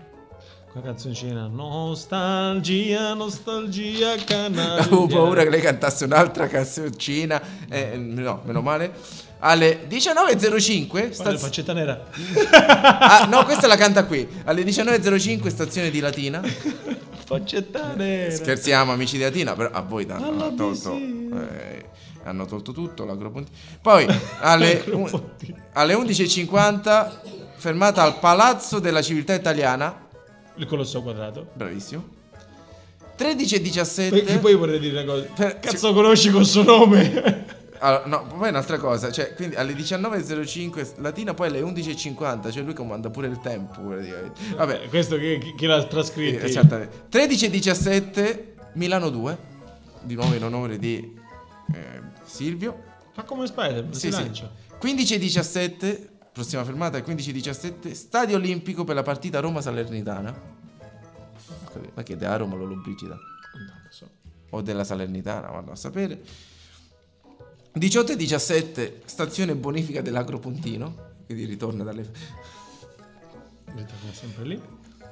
[0.73, 1.47] Qua canzoncina.
[1.47, 4.83] Nostalgia, nostalgia canaglia.
[4.85, 7.41] Avevo paura che lei cantasse un'altra canzoncina.
[7.69, 8.93] eh, no, meno male.
[9.41, 12.05] Alle 19.05 Guarda, staz- faccetta nera.
[13.01, 14.29] ah, no, questa la canta qui.
[14.45, 16.43] Alle 19.05 stazione di Latina.
[17.25, 18.35] faccetta nera.
[18.35, 21.85] Scherziamo amici di Latina, però a voi danno, Alla hanno tolto eh,
[22.25, 23.57] hanno tolto tutto l'agropontino.
[23.81, 24.07] Poi
[24.41, 25.57] alle, L'agropontino.
[25.73, 27.11] alle 11.50
[27.57, 30.07] fermata al Palazzo della Civiltà Italiana.
[30.59, 31.49] Il colosso quadrato.
[31.55, 32.17] Bravissimo.
[33.17, 34.17] 13 e 17.
[34.23, 35.27] Perché poi vorrei dire una cosa.
[35.35, 37.57] Per- Cazzo conosci col suo nome?
[37.81, 42.75] Allora, no, poi un'altra cosa, cioè, quindi alle 19.05 latina, poi alle 11.50, cioè lui
[42.75, 44.41] comanda pure il tempo, praticamente.
[44.57, 46.45] Vabbè, Questo che, chi- chi l'ha trascritto?
[46.45, 47.05] eh, esattamente.
[47.09, 49.39] 13 e 17 Milano 2,
[50.03, 51.15] di nuovo in onore di
[51.73, 52.83] eh, Silvio.
[53.13, 54.23] Fa come Spider, Sì, si sì.
[54.23, 54.51] lancia.
[54.77, 56.09] 15 e 17,
[56.39, 60.57] prossima fermata è 15 e 17, Stadio Olimpico per la partita Roma-Salernitana.
[61.95, 63.15] Ma che della Roma lo Brigida?
[63.15, 64.09] Non lo so.
[64.51, 66.21] o della Salernitana, vanno a sapere.
[67.73, 70.95] 18 e 17, stazione bonifica dell'Agropontino,
[71.27, 72.09] quindi ritorna dalle...
[73.75, 74.63] È sempre lì.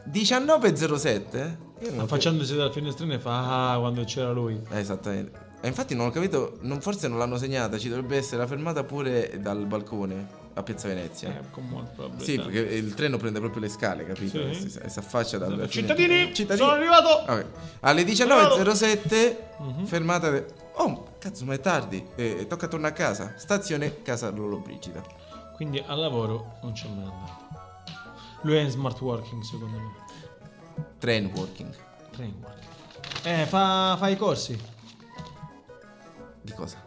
[0.05, 1.91] 19 e 07, eh?
[1.91, 4.61] Non Affacciandosi dalla finestrina fa ah quando c'era lui.
[4.70, 5.45] Eh, esattamente.
[5.61, 8.85] E infatti non ho capito, non- forse non l'hanno segnata, ci dovrebbe essere la fermata
[8.85, 11.28] pure dal balcone a Piazza Venezia.
[11.28, 12.24] Eh, con molta probabilità.
[12.24, 14.52] Sì, perché il treno prende proprio le scale, capito?
[14.54, 14.70] Sì.
[14.70, 16.66] Si, si affaccia dal Cittadini, Cittadini.
[16.66, 17.24] sono arrivato!
[17.26, 17.46] Vabbè.
[17.80, 20.46] Alle 19.07 fermata de-
[20.78, 22.07] Oh, cazzo, ma è tardi.
[22.16, 23.34] Eh, tocca tornare a casa.
[23.36, 25.02] Stazione Casa Lollobrigida.
[25.54, 27.44] Quindi al lavoro non c'è mai andato.
[28.42, 30.84] Lui è in smart working, secondo me.
[30.98, 31.74] Train working.
[32.12, 32.64] Train working.
[33.24, 34.59] Eh, fa, fa i corsi
[36.42, 36.82] Di cosa?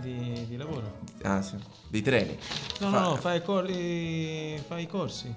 [0.00, 0.98] Di, di lavoro.
[1.22, 1.56] Ah, sì.
[1.88, 2.36] Dei treni.
[2.80, 5.34] No, Fa- no, no, fa i, cor- i- fa i corsi.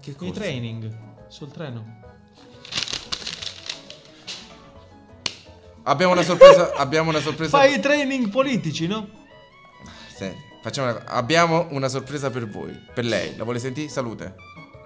[0.00, 0.32] Che I corsi?
[0.32, 0.96] training
[1.28, 1.96] sul treno.
[5.84, 6.72] Abbiamo una sorpresa.
[6.76, 7.56] abbiamo una sorpresa.
[7.58, 9.08] Fa i training politici, no?
[10.14, 11.04] Senti, facciamo una...
[11.06, 12.78] Abbiamo una sorpresa per voi.
[12.92, 13.36] Per lei.
[13.36, 13.88] La vuole sentire?
[13.88, 14.34] Salute.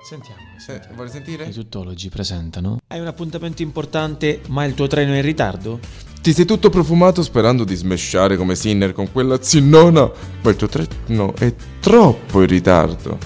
[0.08, 0.40] Sentiamo.
[0.58, 1.44] Sì, vuole sentire?
[1.46, 5.78] I tuttologi presentano Hai un appuntamento importante, ma il tuo treno è in ritardo?
[6.22, 10.08] Ti sei tutto profumato sperando di smesciare come Sinner con quella zinnona,
[10.40, 13.18] ma il tuo treno è troppo in ritardo.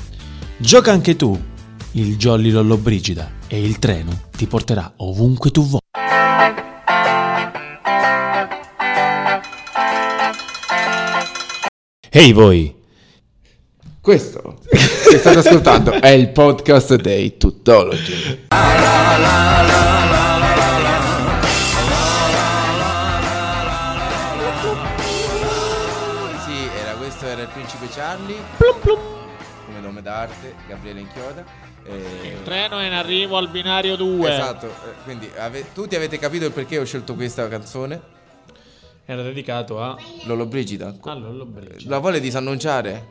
[0.57, 1.39] Gioca anche tu!
[1.91, 5.81] Il Jolly Lollobrigida e il treno ti porterà ovunque tu vuoi.
[12.09, 12.75] Ehi voi!
[14.01, 18.15] Questo che state ascoltando è il podcast dei Tuttologi.
[18.15, 18.39] Sì,
[28.73, 29.15] Charlie.
[29.67, 31.45] Come nome d'arte, Gabriele Inchioda.
[31.85, 34.33] Eh, treno è in arrivo al binario 2.
[34.33, 38.15] Esatto, eh, quindi ave- tutti avete capito il perché ho scelto questa canzone?
[39.05, 40.95] Era dedicato a Lolo Brigida.
[41.03, 41.91] Allora, Lollobrigida.
[41.91, 43.07] La vuole disannunciare?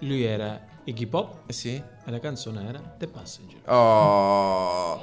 [0.00, 1.74] Lui era Iggy Pop Eh sì.
[1.74, 3.68] e la canzone era The Passenger.
[3.68, 5.00] Oh.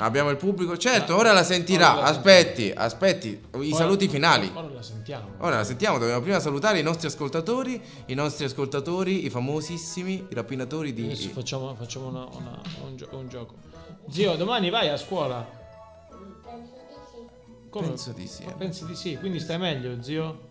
[0.00, 0.76] Abbiamo il pubblico.
[0.76, 2.02] Certo, ora la sentirà.
[2.02, 3.40] Aspetti, aspetti.
[3.60, 4.50] I saluti finali.
[4.54, 5.28] Ora la sentiamo.
[5.38, 10.34] Ora la sentiamo, dobbiamo prima salutare i nostri ascoltatori, i nostri ascoltatori, i famosissimi, i
[10.34, 11.32] rapinatori Adesso di...
[11.32, 13.54] facciamo, facciamo una- una- un, gio- un gioco.
[14.10, 15.46] Zio, domani vai a scuola?
[17.70, 17.86] Come?
[17.88, 18.42] Penso di sì.
[18.44, 18.52] eh.
[18.56, 20.47] Pensi di sì, quindi stai meglio, zio?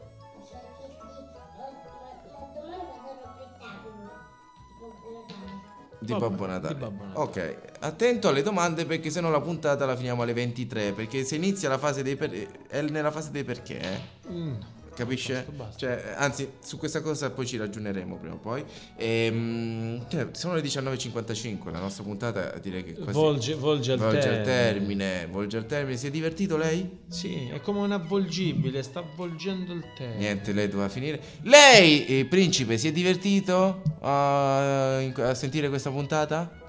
[6.00, 6.74] Di Vabbè, Babbo Natale.
[6.74, 7.26] di Babbo Natale.
[7.26, 11.36] Ok, attento alle domande perché se no la puntata la finiamo alle 23, perché se
[11.36, 12.32] inizia la fase dei per...
[12.68, 14.32] è nella fase dei perché, eh.
[14.32, 14.56] Mm.
[14.98, 15.46] Capisce?
[15.76, 18.66] Cioè, anzi, su questa cosa poi ci ragioneremo prima o poi.
[18.96, 24.18] Ehm, cioè, sono le 19.55, la nostra puntata direi che quasi Volge, volge al volge
[24.18, 24.44] al termine.
[24.44, 25.28] termine.
[25.30, 25.98] Volge al termine.
[25.98, 26.98] Si è divertito lei?
[27.10, 30.18] Sì, è come un avvolgibile, sta avvolgendo il termine.
[30.18, 31.22] Niente, lei doveva finire.
[31.44, 36.66] Lei, eh, principe, si è divertito a, a sentire questa puntata?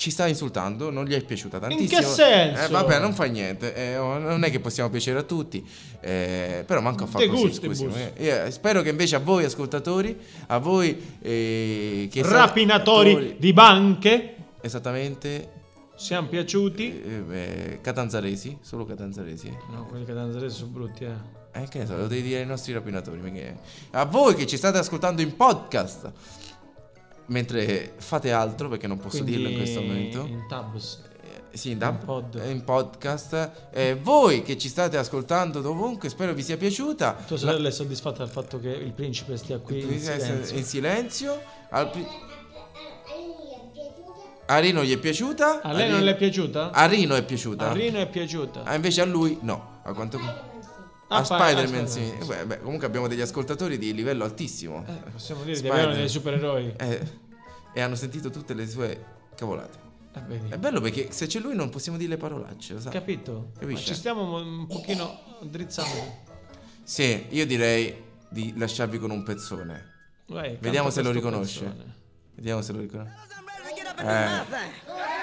[0.00, 2.00] Ci sta insultando, non gli è piaciuta tantissimo.
[2.00, 2.62] che senso?
[2.64, 3.74] Eh, vabbè, non fa niente.
[3.74, 5.62] eh, oh, non è che possiamo piacere a tutti.
[6.00, 7.42] eh, però manco a fare così.
[8.16, 14.34] eh, spero che invece a voi, ascoltatori, a voi eh, che Rapinatori attori- di banche,
[14.62, 15.48] Esattamente.
[15.96, 17.02] siamo piaciuti.
[17.02, 19.54] eh, eh, catanzaresi, solo catanzaresi.
[19.70, 21.38] No, quelli danno sono brutti, eh.
[21.52, 23.18] Eh, che ne so, lo devi dire ai nostri rapinatori.
[23.18, 23.58] perché-
[23.90, 26.10] A voi che ci state ascoltando in podcast,
[27.30, 30.18] mentre fate altro, perché non posso Quindi dirlo in questo momento.
[30.26, 31.02] In tabs.
[31.22, 32.42] Eh, Sì, in, dub- in pod.
[32.46, 33.50] in podcast.
[33.72, 37.16] Eh, voi che ci state ascoltando dovunque, spero vi sia piaciuta.
[37.26, 40.56] Tua sorella è soddisfatta del fatto che il principe stia qui in silenzio?
[40.56, 41.40] in silenzio.
[41.70, 42.06] Al pri-
[44.46, 45.60] a Rino gli è piaciuta.
[45.62, 46.70] A lei non Rino- le è piaciuta?
[46.72, 47.70] A Rino è piaciuta.
[47.70, 48.62] A Rino è piaciuta.
[48.64, 49.78] Ah, invece a lui no.
[49.84, 50.18] A quanto
[51.12, 52.12] Ah, fa- Spider-Man ah, sì.
[52.24, 54.84] Beh, beh, comunque abbiamo degli ascoltatori di livello altissimo.
[54.86, 56.74] Eh, possiamo dire Spider- di avere dei supereroi.
[56.76, 57.06] Eh,
[57.74, 59.04] e hanno sentito tutte le sue
[59.34, 59.78] cavolate.
[60.14, 60.48] Eh.
[60.50, 62.90] È bello perché se c'è lui non possiamo dire le parolacce, lo sa?
[62.90, 63.50] Capito?
[63.54, 63.84] Ma Capisce?
[63.86, 66.22] ci stiamo mo- un pochino drizzando.
[66.82, 69.88] Sì, io direi di lasciarvi con un pezzone.
[70.26, 71.64] Vai, Vediamo se lo riconosce.
[71.64, 71.94] pezzone.
[72.34, 73.14] Vediamo se lo riconosce.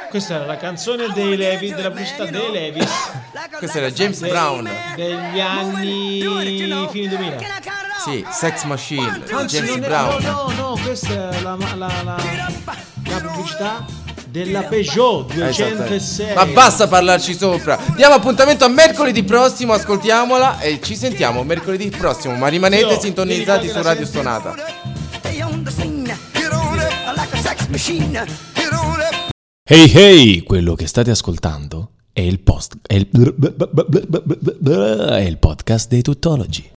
[0.10, 2.90] Questa era la canzone dei Levi, della pubblicità dei Levis
[3.58, 4.70] Questo era James dei- Brown.
[4.96, 6.20] degli anni
[6.92, 7.38] fine 2000.
[8.04, 10.22] Sì, Sex Machine, Anzi, James è- Brown.
[10.24, 12.16] no, no, no, questa è la, la, la,
[13.06, 13.86] la pubblicità
[14.28, 15.70] della Peugeot Esatto.
[15.76, 16.34] 206.
[16.36, 17.78] Ma basta parlarci sopra.
[17.96, 22.36] Diamo appuntamento a mercoledì prossimo, ascoltiamola e ci sentiamo mercoledì prossimo.
[22.36, 24.12] Ma rimanete Io, sintonizzati su Radio senti-
[29.70, 33.10] Ehi ehi, quello che state ascoltando è il post è il,
[35.10, 36.64] è il podcast dei tuttologi.